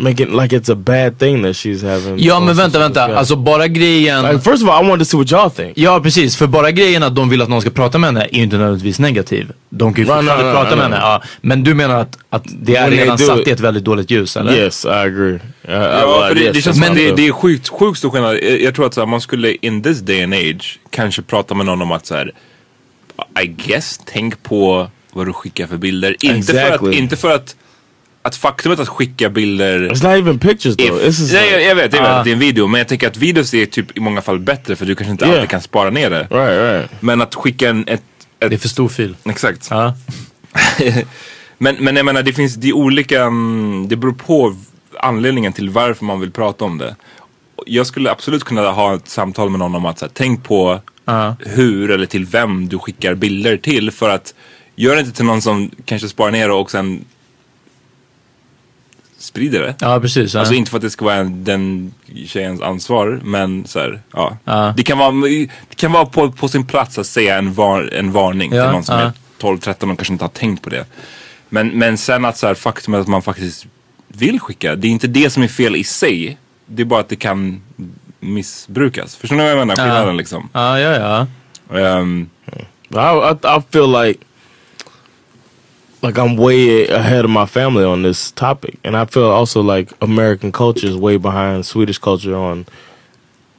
[0.02, 2.18] Making like it's a bad thing that she's having.
[2.18, 3.06] ja, men vänta, vänta.
[3.06, 3.16] guy.
[3.16, 4.22] Alltså bara grejen...
[4.24, 5.78] like, first of all, I wanted to see what y'all think.
[5.78, 8.36] Ja precis, för bara grejen att de vill att någon ska prata med henne är
[8.36, 9.52] ju inte nödvändigtvis negativ.
[9.70, 10.96] De kan ju Right, fortfarande no, no, prata no, med no.
[10.96, 11.06] henne.
[11.06, 11.22] Ja.
[11.40, 14.10] Men du menar att, att det är When redan satt it- i ett väldigt dåligt
[14.10, 14.52] ljus eller?
[14.56, 15.34] Yes, I agree.
[15.34, 15.38] I,
[15.68, 18.34] Ja, för det, det känns som Men det, är sjukt, sjukt stor skillnad.
[18.42, 21.54] Jag, jag tror att så här, man skulle in this day and age kanske prata
[21.54, 22.32] med någon om att så här,
[23.42, 26.16] I guess, tänk på vad du skickar för bilder.
[26.20, 26.96] Inte för att, Exactly.
[26.98, 27.56] inte för att,
[28.26, 31.08] att faktumet att skicka bilder It's not even pictures though.
[31.08, 32.18] If, nej, jag, jag vet, jag vet Ah.
[32.18, 32.66] att det är en video.
[32.66, 35.24] Men jag tänker att videos är typ i många fall bättre för du kanske inte
[35.24, 35.36] Yeah.
[35.36, 36.26] alltid kan spara ner det.
[36.30, 36.90] right, right.
[37.02, 38.02] Men att skicka en, ett,
[38.40, 39.16] ett Det är för stor fil.
[39.24, 39.66] Exakt.
[39.70, 39.94] Ja.
[41.58, 44.56] men, men jag menar det finns, det är olika, mm, det beror på
[45.00, 46.96] anledningen till varför man vill prata om det.
[47.66, 50.80] Jag skulle absolut kunna ha ett samtal med någon om att så här, tänk på
[51.04, 51.36] Ja.
[51.40, 54.34] hur eller till vem du skickar bilder till för att
[54.76, 57.04] gör det inte till någon som kanske sparar ner och sen
[59.26, 59.74] sprider det.
[59.80, 60.34] Ja precis.
[60.34, 60.40] Ja.
[60.40, 61.94] Alltså inte för att det ska vara en, den
[62.26, 64.36] tjejens ansvar men så här, ja.
[64.44, 64.74] Ja.
[64.76, 65.10] Det kan vara,
[65.68, 68.72] det kan vara på, på sin plats att säga en, var, en varning Ja, till
[68.72, 69.04] någon som ja.
[69.04, 70.84] är 12-13 och kanske inte har tänkt på det.
[71.48, 73.66] Men, men sen att så här, faktum är att man faktiskt
[74.08, 76.38] vill skicka, det är inte det som är fel i sig.
[76.66, 77.62] Det är bara att det kan
[78.20, 79.16] missbrukas.
[79.16, 79.76] Förstår ni vad jag menar?
[79.76, 80.48] Skillnaden liksom.
[80.52, 81.26] Ja, ja,
[81.70, 81.78] ja.
[81.78, 82.30] Ehm,
[82.90, 84.20] I, I I feel like
[86.06, 89.92] like I'm way ahead of my family on this topic, and I feel also like
[90.00, 92.66] American culture is way behind Swedish culture on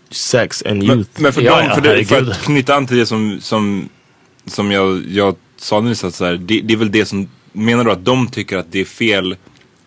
[0.10, 1.22] sex and men, youth.
[1.22, 3.90] men för, dem, för, det, för att knyta an till det som, som,
[4.46, 7.84] som jag, jag sa nyss, att så här, det, det är väl det som, menar
[7.84, 9.36] du att de tycker att det är fel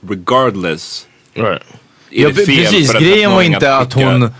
[0.09, 1.07] regardless?
[1.35, 1.63] Right.
[2.11, 4.31] Ja, Är det fel precis, för att grejen var inte att skicka- hon...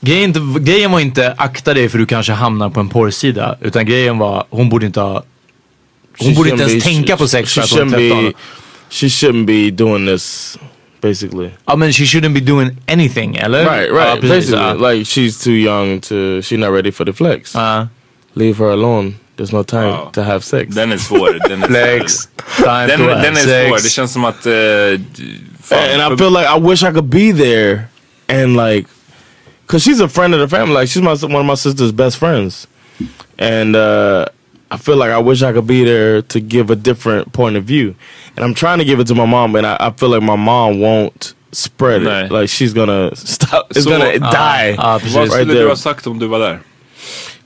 [0.00, 3.56] Grejen, inte, grejen var inte akta dig för du kanske hamnar på en porrsida.
[3.60, 5.24] Utan grejen var, hon borde inte ha...
[6.18, 8.24] Hon She borde inte shouldn't ens be- tänka på sex för att hon är 13.
[8.24, 8.32] be,
[8.90, 10.58] She shouldn't be doing this,
[11.00, 11.46] basically.
[11.72, 13.64] I mean, she shouldn't be doing anything, eller?
[13.64, 14.20] Right, right.
[14.20, 14.90] precis, basically, ja.
[14.90, 16.40] like she's too young to.
[16.42, 17.54] She's not ready for the flex.
[17.54, 17.86] Uh-huh.
[18.34, 19.14] Leave her alone.
[19.36, 20.74] There's no time to have sex.
[20.74, 21.48] Den är svår.
[21.48, 22.12] Den är Flex.
[22.12, 22.86] svår.
[22.88, 23.82] Den, den är svår.
[23.82, 24.42] Det känns som att...
[25.62, 27.88] fan, and I feel like I wish I could be there
[28.28, 28.88] and like,
[29.66, 30.74] cause she's a friend of the family.
[30.74, 32.66] Like she's my one of my sister's best friends,
[33.38, 34.26] and uh,
[34.70, 37.64] I feel like I wish I could be there to give a different point of
[37.64, 37.94] view.
[38.36, 40.36] And I'm trying to give it to my mom, and I, I feel like my
[40.36, 42.24] mom won't spread Nej.
[42.26, 42.32] it.
[42.32, 43.70] Like she's gonna stop.
[43.70, 45.14] It's Så- gonna Ja, die ja, precis.
[45.16, 46.60] Vad skulle du ha sagt om du var där?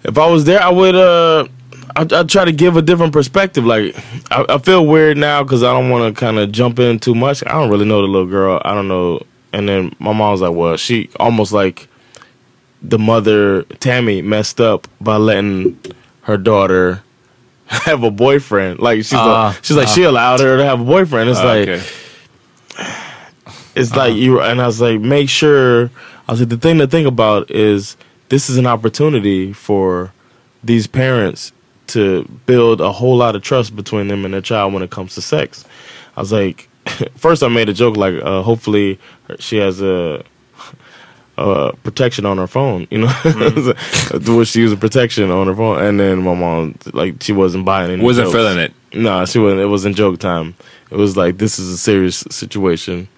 [0.03, 0.95] If I was there, I would.
[0.95, 1.47] uh
[1.97, 3.67] I'd, I'd try to give a different perspective.
[3.67, 3.97] Like
[4.31, 7.15] I, I feel weird now because I don't want to kind of jump in too
[7.17, 7.43] much.
[7.45, 8.63] I don't really know the little girl.
[8.65, 9.21] I don't know.
[9.53, 11.89] And then my mom's like, "Well, she almost like
[12.81, 15.77] the mother Tammy messed up by letting
[16.23, 17.03] her daughter
[17.85, 18.81] have a boyfriend.
[18.81, 19.93] Like she's Ah, like, she's like ah.
[19.95, 21.31] she allowed her to have a boyfriend.
[21.31, 21.83] It's Ah, like okay.
[23.75, 25.91] it's like you and I was like, make sure.
[26.29, 27.97] I was like, the thing to think about is
[28.29, 30.13] this is an opportunity for
[30.63, 31.53] these parents
[31.89, 35.15] to build a whole lot of trust between them and their child when it comes
[35.17, 35.65] to sex.
[36.17, 36.69] I was like,
[37.17, 38.99] first I made a joke like, uh, hopefully
[39.39, 40.25] she has a.
[41.41, 44.47] Uh, protection on her phone, you know, mm.
[44.47, 48.03] she used protection on her phone, and then my mom like she wasn't buying it.
[48.03, 48.37] Wasn't jokes.
[48.37, 48.75] feeling it.
[48.93, 49.63] No, she wasn't.
[49.63, 50.55] It wasn't joke time.
[50.91, 53.09] It was like this is a serious situation,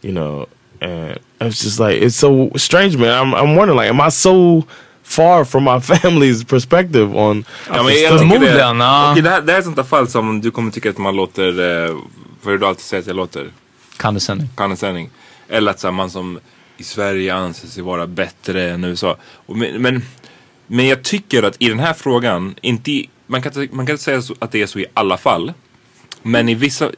[0.00, 0.48] you know.
[0.80, 3.10] And it's just like it's so strange, man.
[3.10, 4.64] I'm I'm wondering, like, am I so
[5.02, 7.44] far from my family's perspective on?
[7.68, 8.66] Ja, men jag tycker det,
[9.10, 10.98] och det, här, det här är ett sånt där fall som du kommer tycka att
[10.98, 11.96] man låter, eh,
[12.42, 13.50] vad är det du alltid säger att jag låter?
[13.96, 14.48] Condescending.
[14.54, 15.10] Condescending.
[15.48, 16.40] Eller att så här, man som
[16.76, 19.16] i Sverige anser sig vara bättre än USA.
[19.46, 20.02] Men, men,
[20.66, 24.04] men jag tycker att i den här frågan, inte i, man, kan man kan inte
[24.04, 25.52] säga så, att det är så i alla fall.
[26.22, 26.90] Men i vissa,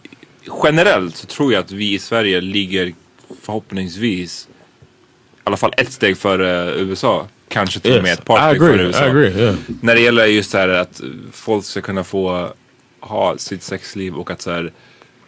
[0.64, 2.94] generellt så tror jag att vi i Sverige ligger
[3.42, 7.26] förhoppningsvis i alla fall ett steg före USA.
[7.48, 9.04] Kanske till och med Yes, ett par steg före I USA.
[9.04, 9.54] agree, yeah.
[9.80, 11.00] När det gäller just det här att
[11.32, 12.52] folk ska kunna få
[13.00, 14.72] ha sitt sexliv och att så här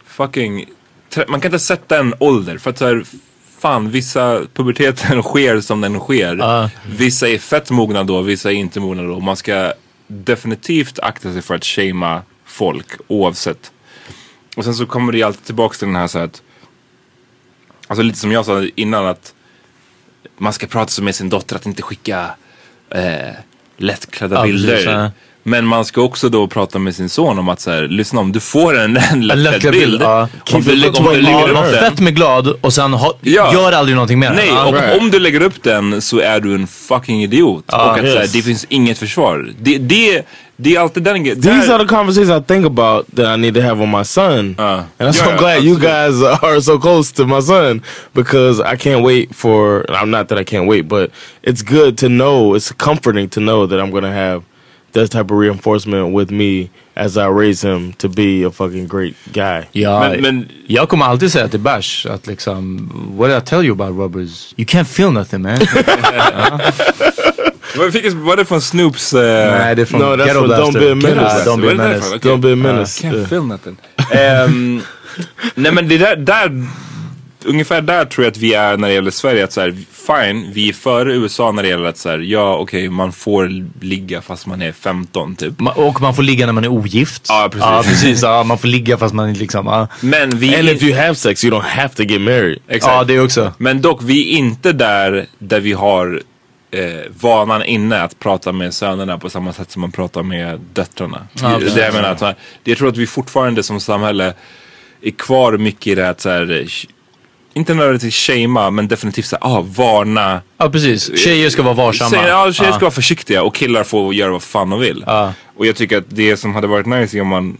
[0.05, 0.65] fucking
[1.27, 3.03] man kan inte sätta en ålder för att så här,
[3.67, 6.35] fan vissa puberteten sker som den sker.
[6.97, 9.19] Vissa är fett mogna då, vissa är inte mogna då.
[9.19, 9.73] Man ska
[10.07, 13.71] definitivt akta sig för att shamea folk oavsett.
[14.55, 16.41] Och sen så kommer det ju alltid tillbaks till den här så att
[17.89, 19.33] Alltså lite som jag sa innan att
[20.37, 22.29] man ska prata så med sin dotter att inte skicka
[22.89, 23.33] eh,
[23.77, 25.11] lättklädda bilder.
[25.49, 28.31] Men man ska också då prata med sin son om att så här, lyssna om
[28.31, 30.01] du får en, en lättklädd bild.
[30.01, 30.27] ja.
[30.53, 31.79] Om du, lä- om du lägger upp den.
[31.79, 33.53] fett med glad och sen ha, Ja.
[33.53, 34.31] gör aldrig någonting mer.
[34.31, 37.65] Nej, och om du lägger upp den så är du en fucking idiot.
[37.67, 38.31] Ja, och att så här, yes.
[38.31, 39.49] det finns inget försvar.
[39.61, 40.25] Det, det,
[40.57, 41.41] det är alltid den grejen.
[41.41, 44.55] These are the conversations I think about that I need to have with my son.
[44.59, 47.81] and I'm so yeah, glad you guys are so close to my son
[48.13, 49.85] because I can't wait for.
[49.91, 51.09] I'm not that I can't wait, but
[51.43, 52.55] it's good to know.
[52.57, 54.41] It's comforting to know that I'm gonna have
[55.01, 59.13] that type of reinforcement with me as I raise him to be a fucking great
[59.33, 59.63] guy.
[59.71, 60.15] Ja,
[60.67, 64.53] jag kommer alltid säga till Bash att liksom, what did I tell you about rubbers?
[64.57, 65.57] You can't feel nothing man.
[67.77, 69.13] Vad fick- Var det från Snoops?
[69.13, 70.79] eh, Nej, det är från No, that's Ghetto from Blaster.
[70.79, 71.49] Don't Be a Ghetto Menace.
[71.49, 71.87] Don't Be a Var det Menace.
[71.99, 72.17] därifrån?
[72.17, 72.31] Okej.
[72.31, 73.07] Don't Be a Menace.
[73.07, 73.77] Can't feel nothing.
[74.11, 74.81] Ehm,
[75.55, 76.65] nej men det där, där,
[77.45, 79.43] ungefär där tror jag att vi är när det gäller Sverige.
[79.43, 79.75] Att så här,
[80.07, 83.49] fine, vi är före USA när det gäller att så här, ja okej man får
[83.83, 85.57] ligga fast man är 15 typ.
[85.59, 87.25] Ma- Och man får ligga när man är ogift.
[87.29, 87.65] Ja precis.
[87.67, 88.21] Ja, precis.
[88.21, 89.65] Ja, man får ligga fast man är liksom...
[89.65, 89.87] Ja.
[90.01, 92.59] Men vi And if you have sex, you don't have to get married.
[92.67, 92.93] Exakt.
[92.93, 93.53] Ja, det också.
[93.57, 96.21] Men dock, vi är inte där där vi har
[96.71, 101.27] eh, vanan inne att prata med sönerna på samma sätt som man pratar med döttrarna.
[101.41, 104.33] Ja, det, jag menar, att, jag tror att vi fortfarande som samhälle
[105.01, 106.67] är kvar mycket i det här att så här,
[107.57, 110.41] inte nödvändigtvis shamea men definitivt så här, ah, varna.
[110.57, 111.19] Ja, precis.
[111.19, 112.09] Tjejer ska vara varsamma.
[112.09, 115.03] Säg, ja, tjejer ska vara försiktiga och killar får göra vad fan de vill.
[115.57, 117.57] Och jag tycker att det som hade varit nice är om man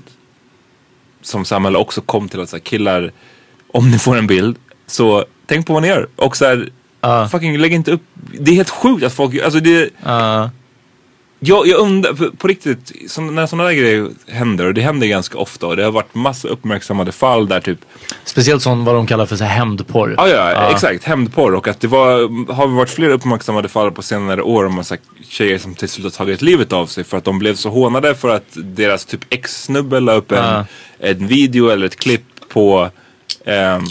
[1.21, 3.11] som samhälle också kom till att så här, killar,
[3.71, 6.07] om ni får en bild så tänk på vad ni gör.
[6.15, 6.69] Och så här,
[7.27, 8.01] fucking lägg inte upp,
[8.39, 9.89] det är helt sjukt att folk, alltså det
[11.39, 15.07] Jag, jag undrar, på, på riktigt, så, när sådana där grejer händer, och det händer
[15.07, 17.79] ganska ofta och det har varit massa uppmärksammade fall där typ
[18.23, 20.13] Speciellt sån vad de kallar för så här hämndporr.
[20.17, 21.03] Ja, ja, exakt.
[21.03, 24.83] Hämndporr och att det var, har varit flera uppmärksammade fall på senare år om
[25.29, 28.15] tjejer som till slut har tagit livet av sig för att de blev så hånade
[28.15, 30.65] för att deras typ ex-snubbe la upp en, Ja.
[30.99, 32.89] en video eller ett klipp på
[33.45, 33.83] ehm,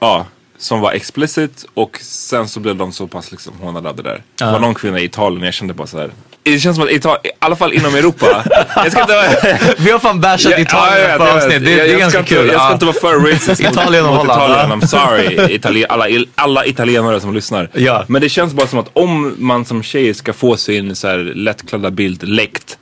[0.00, 0.26] ja,
[0.58, 4.22] som var explicit och sen så blev de så pass liksom hånade av det där.
[4.38, 6.10] Det var någon kvinna i Italien, jag kände bara så här.
[6.42, 8.44] Det känns som att Italien, i alla fall inom Europa.
[8.76, 11.64] jag ska inte, Vi har fan bashat Ja, Italien ja, på vet, avsnitt.
[11.64, 12.48] Det, jag- det är jag ganska ska kul.
[12.52, 14.42] Jag ska inte vara för racist Italien och mot Holland.
[14.52, 14.80] Italien.
[14.80, 17.70] I'm sorry, Itali alla, alla italienare som lyssnar.
[17.74, 18.04] Ja.
[18.08, 21.18] Men det känns bara som att om man som tjej ska få sin så här
[21.18, 22.78] lättklädda bild läckt.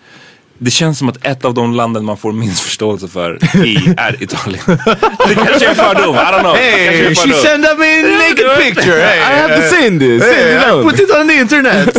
[0.58, 4.22] Det känns som att ett av de landen man får minst förståelse för i är
[4.22, 4.62] Italien.
[5.28, 6.56] det kanske är fördom, I don't know.
[6.56, 9.00] Hey, she sent me a naked picture.
[9.00, 10.22] Hey, I have to send this.
[10.22, 10.90] Send Hey, it I on.
[10.90, 11.96] put it on the internet.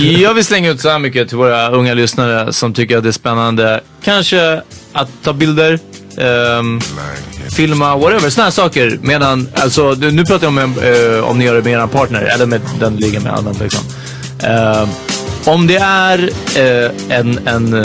[0.00, 3.08] Jag vill slänga ut så här mycket till våra unga lyssnare som tycker att det
[3.10, 3.80] är spännande.
[4.04, 4.62] Kanske
[4.92, 5.78] att ta bilder,
[6.18, 6.80] ehm,
[7.56, 8.30] filma, whatever.
[8.30, 8.98] Såna här saker.
[9.02, 12.46] Medan, alltså, nu pratar jag om eh, om ni gör det med er partner eller
[12.46, 13.84] med den ligger med allmänt liksom.
[14.42, 14.88] Ehm,
[15.44, 17.84] om det är eh, en, en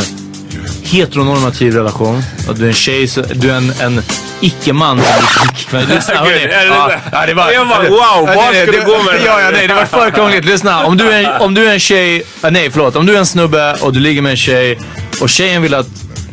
[0.83, 4.01] heteronormativ relation och du är en tjej, så, du är en, en
[4.41, 5.87] icke-man som blir.
[5.95, 6.47] Lyssna, hörni.
[6.47, 6.99] det Ja, det?
[7.11, 9.25] ja, det var, Jag bara, wow, vart ska du gå med det?
[9.25, 10.45] Ja, ja, nej, det var för krångligt.
[10.45, 13.25] Lyssna, om du, är, om du är en tjej, nej förlåt, om du är en
[13.25, 14.79] snubbe och du ligger med en tjej
[15.21, 15.87] och tjejen vill att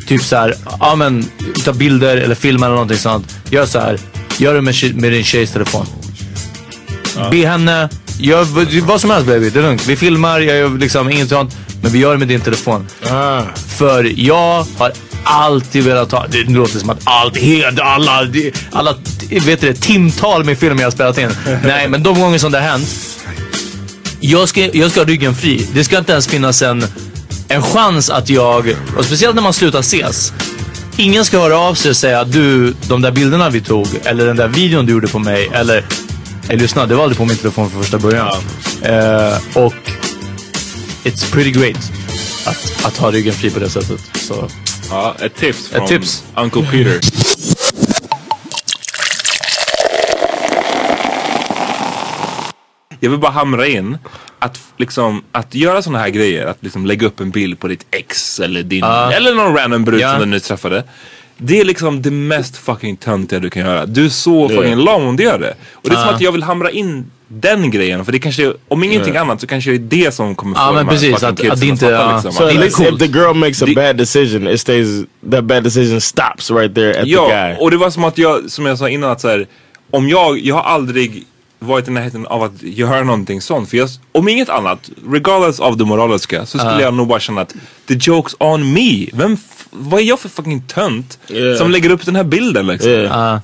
[0.09, 1.25] typ så här, ja men
[1.65, 3.37] ta bilder eller filma eller någonting sånt.
[3.51, 3.99] Gör så här,
[4.39, 5.87] gör det med, med din tjejs telefon.
[7.31, 7.89] Be henne,
[8.19, 8.45] gör
[8.87, 9.87] vad- som helst baby, det är lugnt.
[9.87, 11.57] Vi filmar, jag gör liksom inget sånt.
[11.83, 12.87] Men vi gör det med din telefon.
[13.79, 14.93] För jag har
[15.25, 18.29] alltid velat ha, det låter som att allt, helt, alla,
[18.73, 18.95] alla
[19.31, 21.29] vet du det, timtal med film jag har spelat in.
[21.65, 22.89] Nej, men de gånger som det har hänt.
[24.21, 25.67] Jag ska, jag ska ha ryggen fri.
[25.75, 26.85] Det ska inte ens finnas en,
[27.49, 30.33] en chans att jag, och speciellt när man slutar ses.
[30.97, 34.37] Ingen ska höra av sig och säga du, de där bilderna vi tog, eller den
[34.37, 35.85] där videon du gjorde på mig, eller
[36.49, 38.27] Hey, lyssna, det var aldrig på min telefon från första början.
[38.83, 39.75] Eh, och
[41.05, 41.93] it's pretty great
[42.47, 44.01] att, att ha ryggen fri på det sättet.
[44.15, 44.49] Så.
[44.91, 46.25] Ja, ett tips från Ett tips.
[46.37, 47.01] Uncle Peter.
[53.01, 53.99] Jag vill bara hamra in
[54.39, 57.87] att, liksom, att göra sådana här grejer, att liksom lägga upp en bild på ditt
[57.91, 59.13] ex eller din, Ja.
[59.13, 60.11] eller någon random brud Ja.
[60.11, 60.85] som du nu träffade.
[61.41, 63.87] Det är liksom det mest fucking töntiga du kan göra.
[63.87, 64.57] Du är så Ja.
[64.57, 65.55] fucking lame om du gör det.
[65.73, 66.15] Och det är som Ja.
[66.15, 68.05] att jag vill hamra in den grejen.
[68.05, 69.21] För det kanske, om ingenting Ja.
[69.21, 71.37] annat så kanske det är det som kommer få Ja, de här precis, fucking att-
[71.37, 72.13] kidsen att det inte- fatta, ja.
[72.15, 72.33] liksom.
[72.33, 73.03] So Att det coolt.
[73.03, 74.89] if the girl makes a bad decision, it stays
[75.31, 77.57] that bad decision stops right there at the Ja, guy.
[77.61, 79.47] och det var som att jag, som jag sa innan att så här,
[79.91, 81.25] om jag, jag har aldrig
[81.59, 83.71] varit i närheten av att göra någonting sånt.
[83.71, 86.81] För jag, om inget annat, regardless av det moraliska, så skulle Ja.
[86.81, 87.55] jag nog bara känna att
[87.89, 89.07] the joke's on me.
[89.13, 89.37] Vem,
[89.71, 91.59] vad är jag för fucking tönt Yeah.
[91.59, 92.91] som lägger upp den här bilden liksom?
[92.91, 93.41] Ja.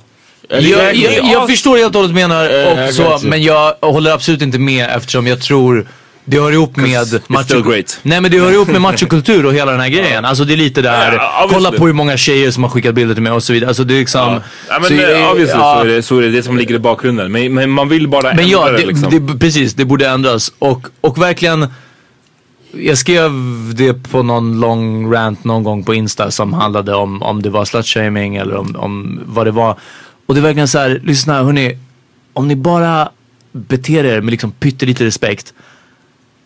[0.49, 3.73] Eller Jag, jag- jag, förstår helt och hållet vad du menar, och så, men jag
[3.81, 5.87] håller absolut inte med eftersom jag tror
[6.25, 6.89] det hör ihop med
[7.65, 7.99] great.
[8.03, 10.25] Nej men det hör ihop med machokultur och hela den här grejen.
[10.25, 11.53] Alltså det är lite där, obviously.
[11.53, 13.67] kolla på hur många tjejer som har skickat bilder till mig och så vidare.
[13.67, 14.21] Alltså det är liksom...
[14.21, 16.57] Ja, ja men så, eh, obviously ja, så, är det, så är det det som
[16.57, 17.31] ligger i bakgrunden.
[17.31, 19.27] Men, men man vill bara Men ja, ändra det, det liksom.
[19.27, 19.73] det, precis.
[19.73, 20.51] Det borde ändras.
[20.59, 21.67] Och, och verkligen,
[22.71, 23.31] jag skrev
[23.75, 27.65] det på någon lång rant någon gång på Insta som handlade om om det var
[27.65, 29.77] slutshaming eller om, om vad det var.
[30.25, 31.77] Och det är verkligen så här, lyssna hörni,
[32.33, 33.09] om ni bara
[33.51, 35.53] beter er med liksom pyttelite respekt.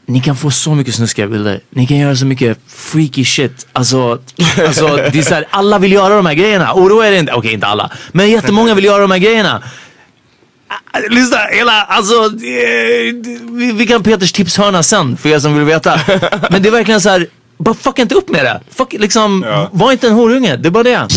[0.10, 1.60] Ni kan få så mycket snuskiga bilder.
[1.70, 3.68] Ni kan göra så mycket freaky shit.
[3.74, 4.20] Alltså,
[4.68, 6.66] alltså det är så här, alla vill göra de här grejerna.
[6.66, 9.64] Är det inte, okej inte alla, men jättemånga vill göra de här grejerna.
[11.10, 16.00] Lyssna, hela, alltså, vi, vi kan Peters tipshörna sen för er som vill veta.
[16.50, 18.62] Men det är verkligen så här, bara fucka inte upp med det.
[18.76, 21.08] Fuck, liksom, var inte en horunge, det är bara det.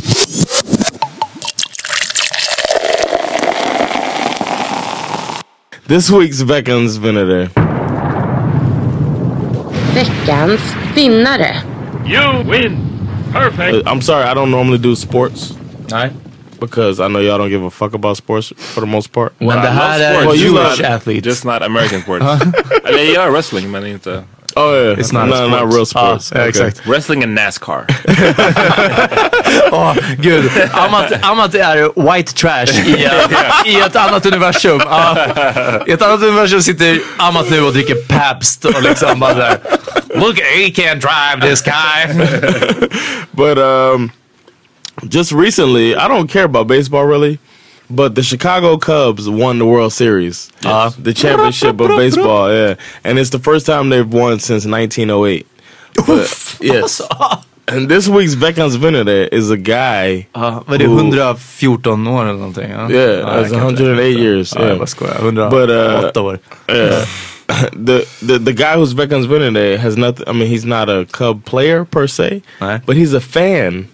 [5.89, 7.72] This week's veckans vinnare.
[9.95, 10.61] Veckans
[10.95, 11.63] vinnare.
[12.07, 12.79] You win.
[13.33, 13.75] Perfect.
[13.87, 15.55] Uh, I'm sorry, I don't normally do sports.
[15.91, 16.11] Nej.
[16.61, 19.33] Because I know y'all don't give a fuck about sports for the most part.
[19.41, 21.27] Men det I här love är sports, Jewish just not- athletes.
[21.27, 22.25] Just not American sports.
[22.85, 24.23] Eller jag gör wrestling men inte...
[24.57, 25.51] Oh yeah, It's not no, sports.
[25.51, 26.33] not real sports.
[26.33, 26.87] Ah, ja, exakt.
[26.87, 27.85] Wrestling and Nascar.
[29.73, 30.51] Åh, gud.
[30.73, 34.81] Amat, Amat är white trash i, ett- i ett annat universum.
[34.85, 35.17] Ja.
[35.87, 39.59] I ett annat universum sitter Amat nu och dricker Pabst och liksom bara där.
[40.15, 42.27] Look, he can't drive this guy.
[43.33, 44.11] But um,
[45.03, 47.39] just recently, I don't care about baseball really,
[47.97, 50.51] but the Chicago Cubs won the World Series,
[51.03, 52.53] the championship of baseball.
[52.53, 52.75] Yeah,
[53.05, 55.47] and it's the first time they've won since 1908.
[56.07, 57.01] But, yes.
[57.69, 60.27] And this week's Veckans Vinner there is a guy.
[60.35, 62.71] Ja, var det who- 114 år eller någonting?
[62.71, 64.53] Ja, Yeah, ja, jag it's kan 108 inte- years.
[64.55, 64.69] Ja, Yeah.
[64.71, 65.15] jag bara skojar.
[65.21, 65.71] 108 But
[66.17, 66.39] uh, år.
[66.69, 67.05] yeah.
[67.87, 70.25] the, the the guy who's Veckans Vinner there has nothing.
[70.29, 72.43] I mean, he's not a Cub player per se,
[72.87, 73.87] but he's a fan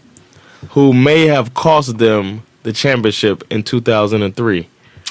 [0.74, 4.64] who may have cost them the championship in 2003.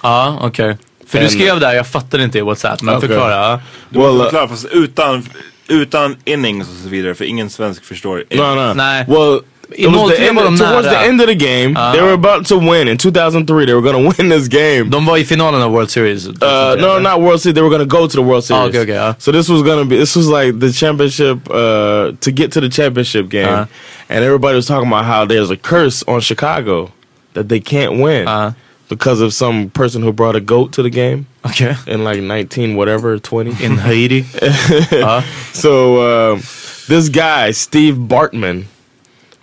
[0.03, 0.78] Ja, okej.
[1.08, 3.08] För du And- skrev där, jag fattade inte i WhatsApp, men Okay.
[3.10, 3.32] förklara.
[3.32, 3.60] ja.
[3.89, 5.24] Du måste Well, uh, förklara fast utan,
[5.68, 8.74] utan innings och så vidare för ingen svensk förstår No, no.
[8.74, 9.05] Nej.
[9.08, 9.39] Well,
[9.76, 10.82] it was the end, var towards nära.
[10.91, 11.74] the end of the game.
[11.80, 11.91] Ah.
[11.93, 13.66] They were about to win in 2003.
[13.66, 14.84] They were going to win this game.
[14.84, 16.28] De var i finalen av World Series.
[16.28, 16.34] Uh,
[16.80, 17.55] no, not World Series.
[17.55, 18.64] They were going to go to the World Series.
[18.64, 19.14] Oh, okay, okay, uh.
[19.20, 19.97] So this was going to be.
[19.97, 23.68] This was like the championship uh, to get to the championship game,
[24.10, 26.89] and everybody was talking about how there's a curse on Chicago
[27.34, 28.52] that they can't win Uh-huh.
[28.90, 31.28] because of some person who brought a goat to the game.
[31.46, 31.76] Okay.
[31.88, 34.26] In like 19 whatever 20 In Haiti.
[34.42, 35.22] Uh-huh.
[35.54, 36.40] So um,
[36.88, 38.66] this guy Steve Bartman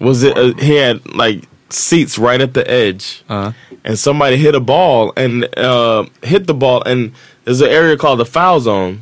[0.01, 0.37] was it?
[0.37, 3.53] Uh, he had like seats right at the edge, Uh-huh.
[3.85, 7.13] and somebody hit a ball and uh, hit the ball, and
[7.45, 9.01] there's an area called the foul zone.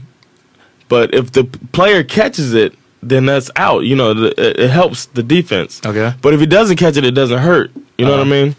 [0.89, 3.80] But if the player catches it, then that's out.
[3.80, 5.80] You know, it, it helps the defense.
[5.84, 6.14] Okay.
[6.22, 7.72] But if he doesn't catch it, it doesn't hurt.
[7.98, 8.30] You know what I uh-huh.
[8.30, 8.57] mean?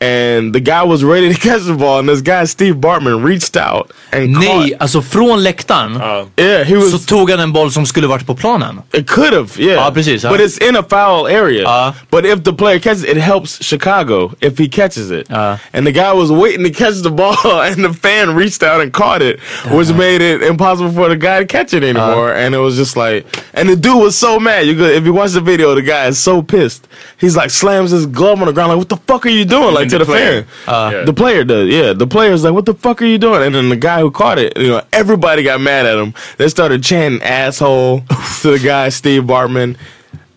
[0.00, 3.56] And the guy was ready to catch the ball, and this guy Steve Bartman reached
[3.56, 4.80] out and Nej, caught.
[4.82, 6.00] alltså från läktaren
[6.36, 6.90] Yeah, he was.
[6.90, 8.80] så tog han en boll som skulle varit på planen.
[8.92, 9.74] It could have, yeah.
[9.84, 10.30] Ja, precis, ja.
[10.30, 11.94] But it's in a foul area.
[12.10, 15.26] but if the player catches it, it helps Chicago if he catches it.
[15.72, 18.92] and the guy was waiting to catch the ball, and the fan reached out and
[18.92, 19.40] caught it,
[19.70, 22.32] which made it impossible for the guy to catch it anymore.
[22.36, 24.66] and it was just like, and the dude was so mad.
[24.66, 26.86] You could, if you watch the video, the guy is so pissed.
[27.20, 29.74] He's like slams his glove on the ground, like, "What the fuck are you doing?"
[29.74, 30.42] Like to the the, player?
[30.42, 30.74] fan.
[30.74, 31.92] Uh, the player does, yeah.
[31.92, 34.38] The player's like, "What the fuck are you doing?" And then the guy who caught
[34.38, 36.14] it, you know, everybody got mad at him.
[36.36, 38.00] They started chanting "asshole"
[38.42, 39.76] to the guy Steve Bartman.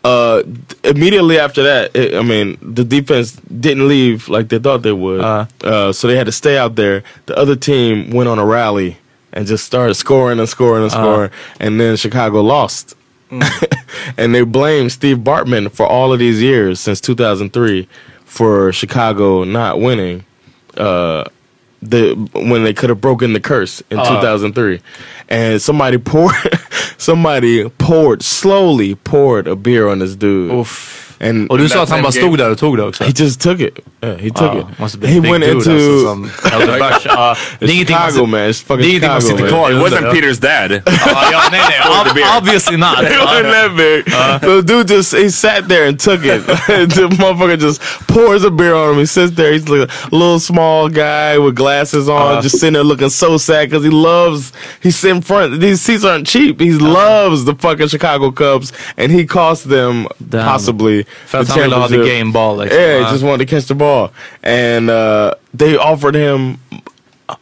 [0.03, 0.41] Uh,
[0.83, 5.21] immediately after that, it, I mean, the defense didn't leave like they thought they would.
[5.21, 7.03] Uh, so they had to stay out there.
[7.27, 8.97] The other team went on a rally
[9.31, 10.95] and just started scoring and scoring and Uh.
[10.95, 12.95] scoring, and then Chicago lost.
[14.17, 17.87] and they blamed Steve Bartman for all of these years since 2003
[18.31, 20.23] for Chicago not winning.
[20.77, 21.25] Uh,
[21.81, 24.05] the when they could have broken the curse in Uh.
[24.05, 24.79] 2003,
[25.27, 26.33] and somebody poured,
[26.97, 30.51] somebody poured slowly poured a beer on this dude.
[31.23, 33.03] And Och du sa att han bara stod där och tog det också?
[33.03, 33.79] He just took it.
[34.03, 34.79] Yeah, he took Ja, it.
[34.79, 36.29] måste bli He big went dude into alltså, som
[36.61, 37.01] Elder Bush.
[37.07, 38.39] Ja, det är It's ingenting Chicago sit- man.
[38.39, 39.49] It's fucking det är ingenting man Chicago, sitter man.
[39.51, 40.11] kvar It wasn't ja.
[40.13, 40.71] Peters dad.
[40.71, 40.81] Ja,
[41.31, 41.79] ja, nej, nej.
[41.87, 42.25] Poured the beer.
[42.27, 42.99] Ob- Obviously not.
[43.11, 44.09] It wasn't that big.
[44.13, 44.39] So uh-huh.
[44.39, 46.45] the dude just he sat there and took it.
[46.95, 48.99] the motherfucker just pours a beer on him.
[48.99, 49.53] He sits there.
[49.53, 53.69] He's like a little small guy with glasses on, just sitting there looking so sad
[53.69, 54.51] because he loves.
[54.83, 55.59] He's in front.
[55.61, 56.59] These seats aren't cheap.
[56.59, 60.45] He loves the fucking Chicago Cubs, and he cost them Damn.
[60.47, 62.57] possibly The han ville ha the game ball.
[62.57, 62.77] Liksom.
[62.79, 63.11] Yeah, he Ja.
[63.11, 64.11] just wanted to catch the ball,
[64.43, 66.57] and uh, they offered him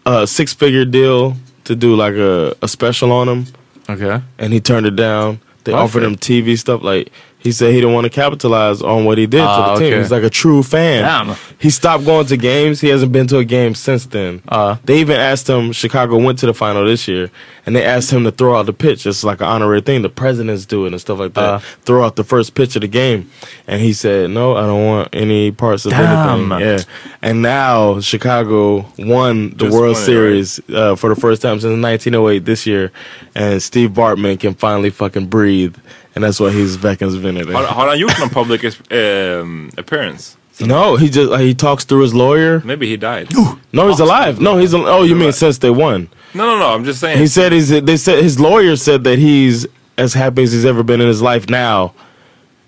[0.05, 3.45] a six-figure deal to do like a, a special on him.
[3.89, 4.22] Okay.
[4.38, 5.39] and he turned it down.
[5.63, 6.84] They offered him TV stuff.
[6.84, 9.90] Like he said, he didn't want to capitalize on what he did Ah, to the
[9.90, 9.98] team.
[10.00, 11.04] He's like a true fan.
[11.04, 11.38] Damn.
[11.58, 12.82] He stopped going to games.
[12.82, 14.42] He hasn't been to a game since then.
[14.48, 15.72] Uh, they even asked him.
[15.72, 17.32] Chicago went to the final this year,
[17.66, 19.06] and they asked him to throw out the pitch.
[19.06, 20.02] It's like an honorary thing.
[20.02, 21.44] The presidents do it and stuff like that.
[21.44, 21.60] Uh.
[21.84, 23.30] throw out the first pitch of the game,
[23.68, 26.52] and he said, "No, I don't want any parts of Damn.
[26.52, 26.84] anything." Yeah,
[27.22, 32.44] and now Chicago won the Just World Series uh, for the first time since 1908
[32.46, 32.92] this year,
[33.34, 35.76] and Steve Bartman can finally fucking breathe,
[36.20, 37.53] and that's why he's Veckans Vinner.
[37.53, 40.36] Har, har han gjort någon public um, appearance?
[40.61, 42.61] No, he just he talks through his lawyer.
[42.65, 43.28] Maybe he died.
[43.72, 44.41] No, he's alive.
[44.41, 46.09] No, he's al- oh, you mean since they won?
[46.34, 46.76] No, no, no.
[46.76, 47.17] I'm just saying.
[47.20, 47.70] He said he's.
[47.70, 49.65] They said his lawyer said that he's
[49.97, 51.91] as happy as he's ever been in his life now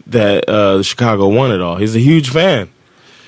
[0.08, 1.76] that uh, Chicago won it all.
[1.76, 2.70] He's a huge fan,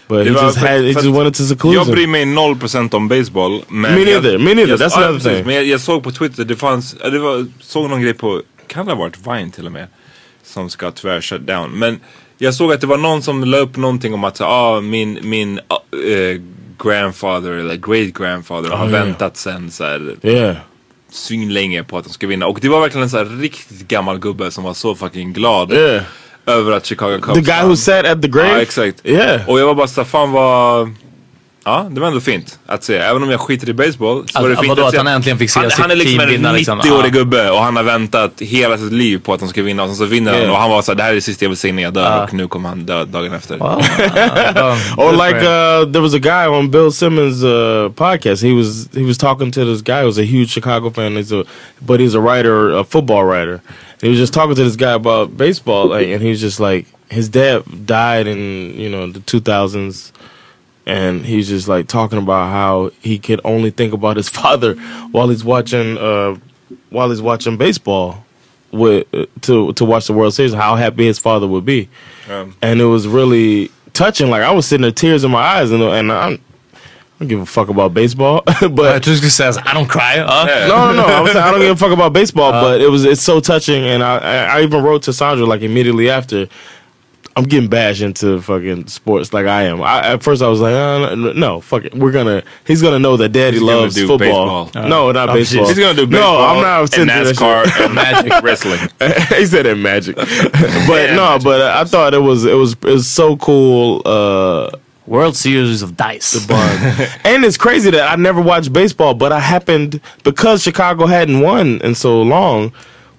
[0.07, 1.91] but Det he just för- had he för just att went into Jag seclusion.
[1.93, 3.61] bryr mig 0% om baseball.
[3.67, 4.67] Men Me jag- neither, me neither.
[4.71, 5.31] Jag, That's ja, another precis.
[5.37, 5.45] thing.
[5.45, 8.41] Men jag, jag såg på Twitter, det fanns, ja, det var, såg någon grej på,
[8.67, 9.87] kan det ha varit Vine till och med?
[10.43, 11.71] Som ska tyvärr shut down.
[11.71, 11.99] Men
[12.37, 15.59] jag såg att det var någon som la upp någonting om att ah, min, min
[15.59, 16.41] uh,
[16.83, 19.05] grandfather eller great grandfather har Oh, yeah.
[19.05, 20.55] väntat sen så här, Yeah.
[21.11, 22.47] svinlänge på att de ska vinna.
[22.47, 25.71] Och det var verkligen en så här riktigt gammal gubbe som var så fucking glad
[25.73, 26.03] Yeah.
[26.45, 27.69] över att Chicago Cubs The guy vann.
[27.69, 28.49] who sat at the grave.
[28.49, 29.01] Ja exakt.
[29.03, 29.49] Yeah.
[29.49, 30.89] Och jag var bara såhär, fan vad...
[31.65, 32.97] Ja, det var ändå fint att se.
[32.97, 34.97] Även om jag skiter i baseball så var det fint vadå, att att se.
[34.97, 36.81] han äntligen fick se han, sitt han är liksom team en vinna, liksom.
[36.81, 37.19] 90-årig Ja.
[37.19, 39.95] gubbe och han har väntat hela sitt liv på att de ska vinna och sen
[39.95, 40.45] så vinner Yeah.
[40.45, 41.93] han och han var såhär, det här är det sista jag vill se innan jag
[41.93, 42.23] dör Ja.
[42.23, 43.55] och nu kommer han dö dagen efter.
[44.97, 48.43] or like uh, there was a guy on Bill Simmons' uh, podcast.
[48.43, 51.15] He was he was talking to this guy who was a huge Chicago fan.
[51.17, 51.43] He's a
[51.81, 53.61] but he's a writer, a football writer.
[54.01, 56.85] He was just talking to this guy about baseball, like, and he was just like
[57.09, 60.11] his dad died in you know the two thousands.
[60.85, 64.75] And he's just like talking about how he could only think about his father
[65.11, 66.37] while he's watching uh,
[66.89, 68.25] while he's watching baseball
[68.71, 70.53] with uh, to to watch the World Series.
[70.53, 71.89] How happy his father would be
[72.29, 74.29] Um, and it was really touching.
[74.29, 76.33] Like I was sitting there, tears in my eyes, and and I'm,
[76.73, 76.79] I
[77.19, 78.41] don't give a fuck about baseball.
[78.71, 80.19] but just says I don't cry.
[80.19, 80.45] Uh.
[80.67, 81.05] no, no, no.
[81.05, 83.39] I, was saying, I don't give a fuck about baseball, but it was it's so
[83.39, 86.49] touching, and I I, I even wrote to Sandra like immediately after.
[87.35, 89.81] I'm getting bashed into fucking sports like I am.
[89.81, 91.95] I, at first, I was like, uh, no, no, fuck it.
[91.95, 92.43] We're gonna.
[92.67, 94.65] He's gonna know that Daddy He's loves do football.
[94.65, 94.87] baseball.
[94.87, 95.67] no, not Oh, baseball.
[95.67, 96.37] He's gonna do baseball.
[96.39, 98.79] No, I'm not and sitting through NASCAR and magic wrestling.
[99.35, 100.15] he said that magic,
[100.87, 104.01] but no, but uh, I thought it was it was it was so cool.
[104.05, 104.69] Uh,
[105.07, 106.31] World Series of Dice.
[106.33, 111.07] The bond, and it's crazy that I never watched baseball, but I happened because Chicago
[111.07, 112.71] hadn't won in so long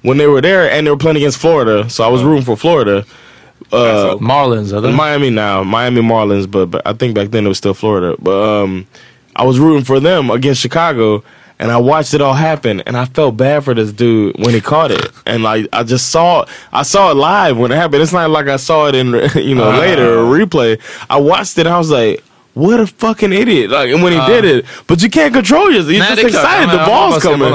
[0.03, 2.57] when they were there, and they were playing against Florida, so I was rooting for
[2.57, 3.05] Florida.
[3.75, 4.93] Uh, Marlins, are they?
[4.93, 8.17] Miami now, Miami Marlins, but, but I think back then it was still Florida.
[8.21, 8.87] But um,
[9.37, 11.23] I was rooting for them against Chicago,
[11.59, 14.61] and I watched it all happen, and I felt bad for this dude when he
[14.61, 18.03] caught it, and like I just saw, I saw it live when it happened.
[18.03, 19.07] It's not like I saw it in
[19.37, 19.79] you know Uh.
[19.79, 20.81] later or replay.
[21.09, 22.23] I watched it, and I was like.
[22.57, 23.71] What a fucking idiot!
[23.71, 24.29] Like, and when he Uh.
[24.29, 25.91] did it, but you can't control yourself.
[25.91, 26.45] You're Nej, just det är klart.
[26.45, 26.71] excited.
[26.71, 27.53] The ball's coming,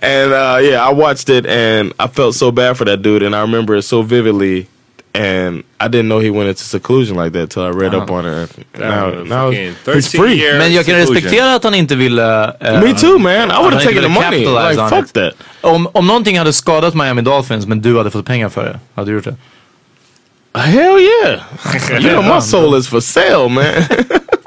[0.00, 3.36] and uh, yeah, I watched it, and I felt so bad for that dude, and
[3.36, 4.66] I remember it so vividly.
[5.14, 8.26] And I didn't know he went into seclusion like that till I read up on
[8.26, 8.50] it.
[8.78, 10.58] Now, now he's free.
[10.58, 12.44] Men jag kan respektera att han inte ville...
[12.60, 13.32] eh, Me too, man.
[13.32, 14.46] I han inte taken the money.
[14.46, 15.12] Like, fuck it.
[15.14, 15.32] that.
[15.60, 19.10] Om, om någonting hade skadat Miami Dolphins men du hade fått pengar för det, hade
[19.10, 19.36] du gjort det?
[20.54, 21.40] Hell yeah!
[22.02, 23.64] you know my soul is for sale, man.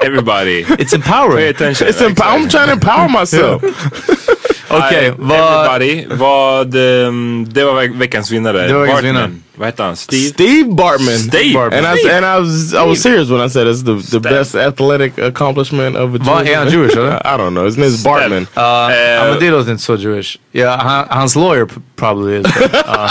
[0.05, 0.63] Everybody.
[0.63, 1.37] It's empowering.
[1.37, 1.87] Pay attention.
[1.87, 2.39] It's empower.
[2.39, 3.61] I'm trying to empower myself.
[4.77, 5.39] Okej, vad...
[5.39, 6.05] Everybody.
[6.15, 8.67] Vad, ehm, det var veck- veckans vinnare.
[8.67, 9.31] Det var veckans vinnare.
[9.55, 9.95] Vad hette han?
[9.95, 10.29] Steve?
[10.29, 11.17] Steve Bartman.
[11.19, 11.85] Steve Bartman.
[11.85, 14.55] And I and I was I was serious when I said it's the the best
[14.55, 16.27] athletic accomplishment of a Jewish.
[16.27, 17.11] Vad är han Jewish eller?
[17.35, 17.65] I don't know.
[17.65, 18.47] His name is Bartman.
[18.55, 20.37] Men det låter inte så Jewish.
[20.77, 22.45] Han, hans lawyer probably is.
[22.45, 23.09] Uh,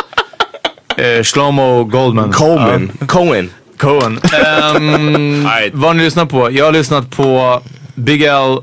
[0.99, 2.33] uh, Shlomo Goldman.
[2.33, 2.93] Coleman.
[3.01, 3.07] Ja.
[3.07, 3.51] Cohen.
[3.79, 4.21] Cohen.
[4.77, 6.51] Um, vad har ni lyssnat på?
[6.51, 7.63] Jag har lyssnat på
[7.95, 8.59] Big L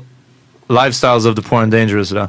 [0.68, 2.28] Lifestyles of the Poor and Dangerous idag.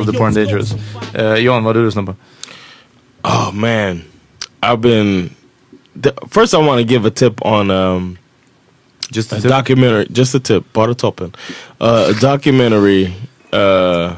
[0.00, 0.74] of the and Dangerous.
[1.14, 2.14] Uh, John, vad har du lyssnat på?
[3.24, 4.02] Oh man,
[4.62, 5.30] I've been.
[6.02, 8.18] th- First, I want to give a tip on um,
[9.10, 10.06] just a, documentary.
[10.12, 11.34] Just a tip, bara toppen.
[11.80, 13.12] Uh, a documentary
[13.52, 14.16] uh,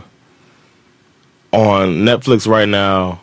[1.53, 3.21] on Netflix right now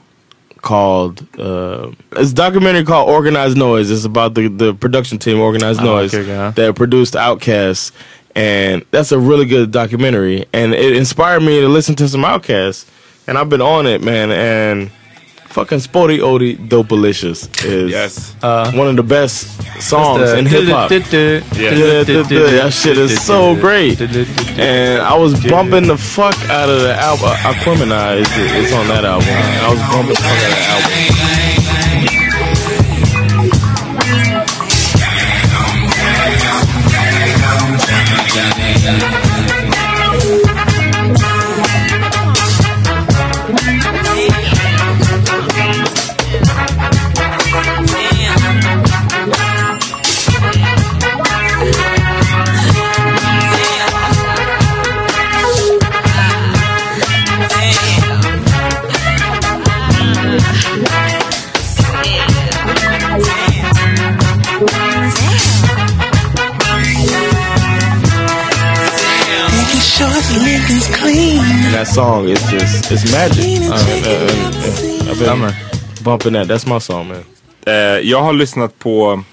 [0.61, 1.21] called.
[1.39, 3.91] Uh, it's a documentary called Organized Noise.
[3.91, 6.51] It's about the the production team Organized Oh, Noise okay, yeah.
[6.51, 7.91] that produced Outkast.
[8.35, 12.85] And that's a really good documentary, and it inspired me to listen to some Outkast,
[13.27, 14.29] and I've been on it, man.
[14.29, 14.91] And
[15.47, 18.35] fucking Sporty Odie Dopalicious is Yes.
[18.43, 19.47] Uh, one of the best
[19.81, 20.89] songs Just the- in hip hop.
[20.91, 21.69] Yeah.
[22.59, 24.01] That shit is so great.
[24.01, 27.29] And I was bumping the fuck out of the album.
[27.29, 29.29] Aquemini is it's on that album.
[29.31, 31.14] I was bumping the fuck out of that album.
[71.85, 73.61] That song is just it's magic.
[73.61, 74.27] Uh, uh, uh,
[75.07, 76.47] uh, I've been bumping that.
[76.47, 77.23] That's my song, man.
[77.65, 79.23] Eh, jag har lyssnat på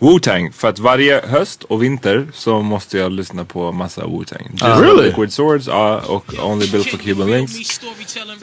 [0.00, 4.58] Wu-Tang, för att varje höst och vinter så måste jag lyssna på massa Wu-Tang.
[4.60, 4.80] Ah.
[4.80, 5.06] Really?
[5.06, 7.80] Liquid Swords ja, och Only Built for Cuban Links.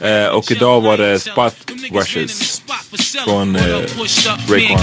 [0.00, 1.54] Eh, och idag var det Spot
[1.92, 2.62] Rushes
[3.24, 3.62] från eh,
[4.48, 4.78] Raekwon.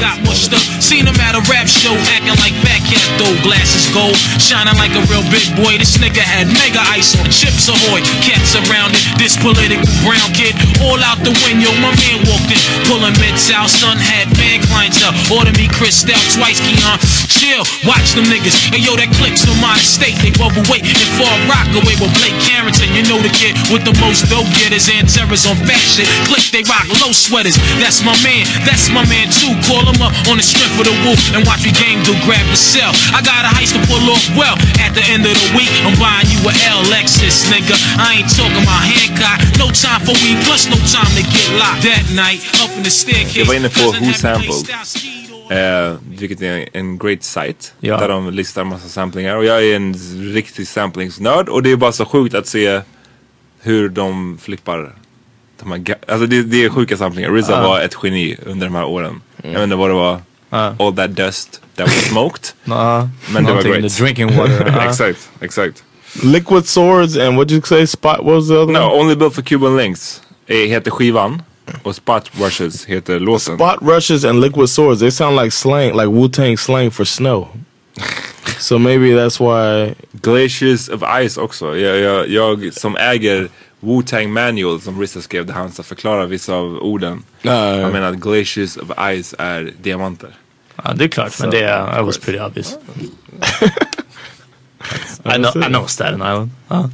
[0.82, 2.56] Seen him at a rap show acting like
[2.90, 3.36] cat though.
[3.44, 5.74] Glasses gold, shining like a real big boy.
[5.78, 8.02] This nigga had mega ice on chips ahoy.
[8.22, 9.04] Cats around it.
[9.18, 10.54] This political brown kid
[10.86, 11.72] all out the window.
[11.82, 13.70] My man walked in, pulling mids out.
[13.70, 15.14] Son had man clientele.
[15.34, 16.98] Order me Cristal twice, Keon.
[17.30, 18.58] Chill, watch them niggas.
[18.74, 20.18] Hey yo, that clicks from my state.
[20.26, 22.90] They bubble weight and fall rock away with Blake Carrington.
[22.98, 26.10] You know the kid with the most dope getters and terrors on fat shit.
[26.26, 27.62] Click, they rock low sweaters.
[27.78, 28.50] That's my man.
[28.66, 29.54] That's my man too.
[29.70, 32.42] Call him up on the strength of the wolf and watch me game do grab
[32.50, 32.96] the cell.
[33.14, 34.58] I got a heist to pull off well.
[34.82, 37.78] At the end of the week, I'm buying you a L Lexus, nigga.
[38.02, 39.38] I ain't talking about Hancock.
[39.62, 41.84] No time for weed, plus no time to get locked.
[41.86, 43.46] That night, up in the staircase.
[43.46, 45.35] Var inne på Who Sampled.
[45.52, 47.66] Eh, vilket är en great site.
[47.80, 47.98] Ja.
[47.98, 49.36] Där de listar massa samplingar.
[49.36, 49.94] Och jag är en
[50.34, 51.50] riktig samplingsnörd.
[51.50, 52.82] Och det är bara så sjukt att se
[53.62, 54.96] hur de flippar.
[55.60, 57.30] De här alltså det, det är sjuka samplingar.
[57.32, 57.62] RZA Ja.
[57.68, 59.22] var ett geni under de här åren.
[59.44, 60.20] Jag vet inte vad det var.
[60.80, 62.46] All that dust that was smoked.
[62.64, 63.82] Ja, Men det var great.
[63.96, 64.86] the drinking water.
[64.90, 65.84] Exakt, exakt.
[66.24, 67.88] Liquid Swords and what you say?
[67.88, 68.18] Spot.
[68.18, 69.00] What was the other No, one?
[69.02, 71.42] Only Built for Cuban Links eh, heter skivan.
[71.84, 73.56] Och Spot Rushes heter låten.
[73.58, 75.00] Spot rushes and liquid swords.
[75.00, 77.48] They sound like slang, like Wu Tang slang for snow.
[78.60, 79.96] so maybe that's why.
[80.12, 81.78] Glaciers of Ice också.
[81.78, 86.54] Jag, jag, jag som äger Wu-Tang Manual som Rissa skrev där han ska förklara vissa
[86.54, 87.24] av orden.
[87.42, 87.82] ja.
[87.82, 88.90] Han menar att Glaciers of
[89.24, 90.30] Ice är diamanter.
[90.84, 91.40] Ja, det är klart.
[91.40, 92.78] Men So, det är, that was pretty obvious.
[95.26, 96.50] I know, I know Staten Island.
[96.68, 96.90] Ja.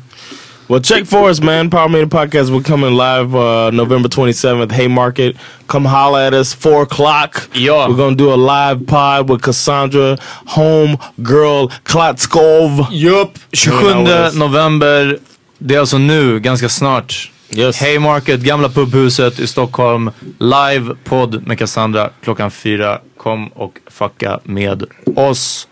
[0.72, 1.70] Well, check for us, man.
[1.70, 2.50] Power Meter Podcast.
[2.50, 5.36] We're coming live uh, November 27th, Haymarket.
[5.68, 7.50] Come holla at us, 4 o'clock.
[7.54, 7.90] Ja.
[7.90, 12.88] We're going to do a live pod with Cassandra, home girl Klatskov.
[12.90, 15.20] Jupp, 27 november.
[15.58, 17.32] Det är alltså nu, ganska snart.
[17.50, 17.82] Yes.
[17.82, 20.12] Haymarket, gamla pubhuset i Stockholm.
[20.40, 23.00] Live podd med Cassandra klockan fyra.
[23.18, 24.84] Kom och fucka med
[25.16, 25.68] oss.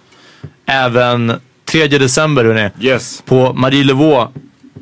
[0.65, 2.69] Även 3 december hörni.
[2.81, 3.23] Yes.
[3.25, 4.31] På Marie Levaux.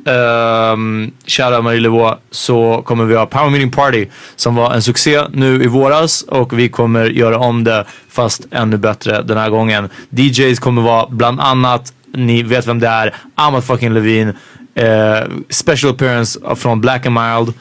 [0.08, 4.06] Um, kära Marie Levaux så kommer vi ha Power Meeting Party
[4.36, 8.76] som var en succé nu i våras och vi kommer göra om det fast ännu
[8.76, 9.88] bättre den här gången.
[10.10, 15.24] DJs kommer vara bland annat, ni vet vem det är, Amat fucking Levin, uh, eh,
[15.48, 17.54] special appearance från Black and Mild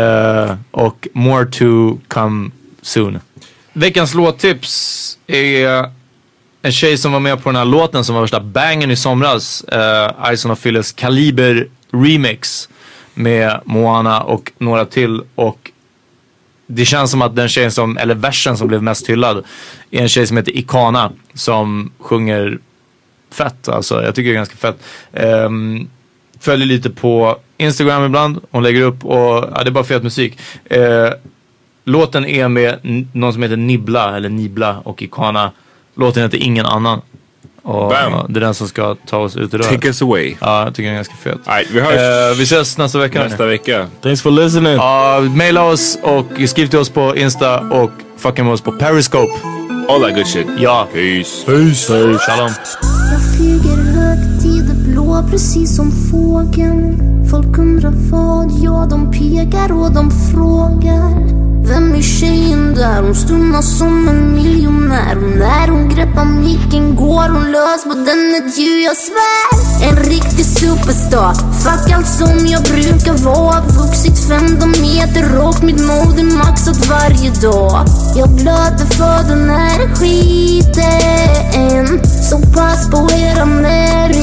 [0.00, 2.50] uh, och more to come
[2.82, 3.18] soon.
[3.72, 5.90] Veckans låttips är
[6.62, 9.64] en tjej som var med på den här låten som var värsta bangen i somras.
[9.64, 12.68] Eh, uh, Ison och Phyllis Kaliber remix
[13.14, 15.22] med Moana och några till.
[15.34, 15.70] Och
[16.66, 19.44] det känns som att den tjejen som, eller versen som blev mest hyllad
[19.90, 22.58] är en tjej som heter Ikana som sjunger
[23.30, 23.68] fett.
[23.68, 24.82] Alltså jag tycker det är ganska fett.
[25.12, 25.88] Um,
[26.40, 28.40] följer lite på Instagram ibland.
[28.50, 30.38] Hon lägger upp och ja, det är bara fet musik.
[30.76, 31.10] Uh,
[31.84, 32.78] låten är med
[33.12, 35.52] någon som heter Nibla eller Nibla och Ikana.
[35.94, 37.00] Låten heter Ingen annan.
[37.62, 38.26] Och Bam.
[38.32, 39.66] det är den som ska ta oss ut idag.
[39.68, 40.34] Take us away.
[40.40, 41.38] Ja, jag tycker den är ganska fet.
[41.44, 43.24] All right, vi hörs Eh, vi ses nästa vecka.
[43.24, 43.86] nästa vecka.
[44.02, 44.72] Thanks for listening.
[44.72, 49.32] Ja, maila oss och skriv till oss på Insta och fucka med oss på Periscope.
[49.88, 50.46] All that good shit.
[50.58, 50.86] Ja.
[50.94, 51.46] Peace.
[51.46, 52.18] Peace.
[52.18, 52.50] Shalom.
[53.12, 59.72] Jag flyger högt i det blå precis som fågeln Folk undrar vad, ja de pekar
[59.72, 63.02] och de frågar vem är tjejen där?
[63.02, 65.16] Hon stunnar som en miljonär.
[65.16, 69.88] Och när hon greppar micken går hon lös på den ett djur, jag svär.
[69.88, 71.34] En riktig superstar.
[71.34, 73.60] Fuck allt som jag brukar vara.
[73.60, 77.86] Vuxit 15 meter och mitt mod är maxat varje dag.
[78.16, 82.00] Jag blöder för den här skiten.
[82.30, 84.20] Så pass på era meriter.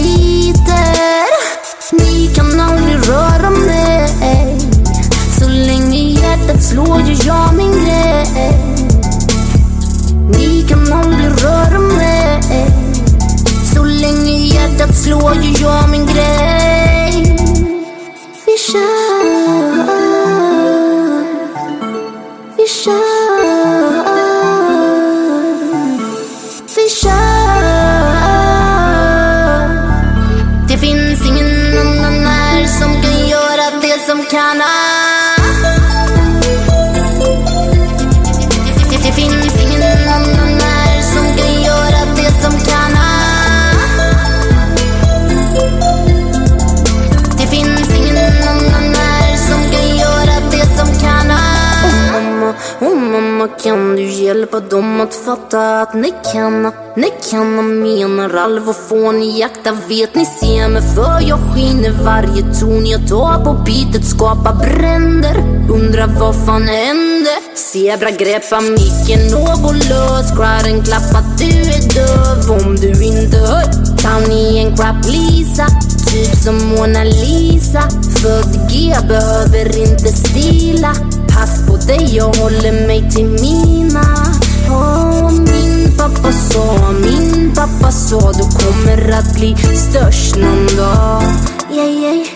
[1.91, 3.96] Ni kan aldrig röra mig
[6.47, 8.25] hjärtat slår gör jag min grej.
[10.29, 12.41] Ni kan aldrig röra mig.
[13.73, 17.37] Så länge hjärtat slår gör jag min grej.
[18.45, 19.96] Vi kör.
[54.27, 59.71] Hjälpa dem att fatta att ni kan, ni kan och menar allvar får ni jakta
[59.71, 62.85] vet ni ser mig för jag skiner varje ton.
[62.85, 65.37] Jag tar på bitet skapar bränder.
[65.71, 67.33] Undrar vad fan hände?
[67.55, 72.51] Zebra greppa micken någorlös crowden klappa du är döv.
[72.59, 73.65] Om du inte hör
[73.97, 75.65] Kan ni en crap Lisa?
[76.09, 77.81] Typ som Mona Lisa.
[78.21, 80.93] Född G behöver inte stila.
[81.37, 84.03] Pass på dig, jag håller mig till mina.
[84.69, 91.23] Oh, Min pappa sa, min pappa sa Du kommer att bli störst någon dag.
[91.71, 92.27] Yeah, yeah.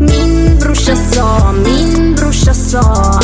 [0.00, 3.20] Min brorsa sa, min brorsa sa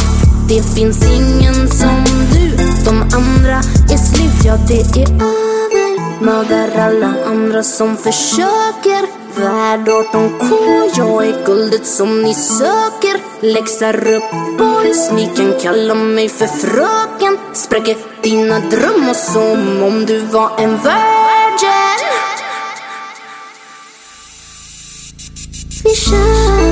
[0.48, 2.56] Det finns ingen som du.
[2.84, 3.56] De andra
[3.92, 6.24] är slut, ja det är över.
[6.24, 9.19] Mördar alla andra som försöker.
[9.40, 10.54] Värd 18K,
[10.96, 13.46] jag är guldet som ni söker.
[13.54, 17.38] Läxar upp boys, ni kan kalla mig för fröken.
[17.52, 22.10] Spräcker dina drömmar som om du var en virgin.
[25.84, 26.70] Vi kör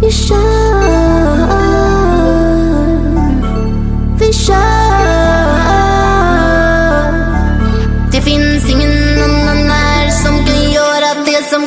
[0.00, 0.45] Vi kör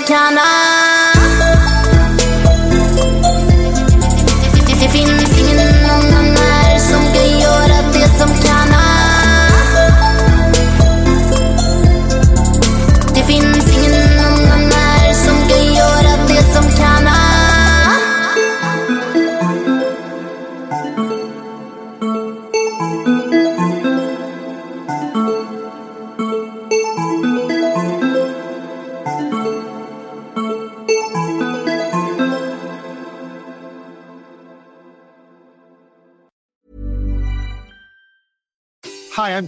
[0.10, 0.49] det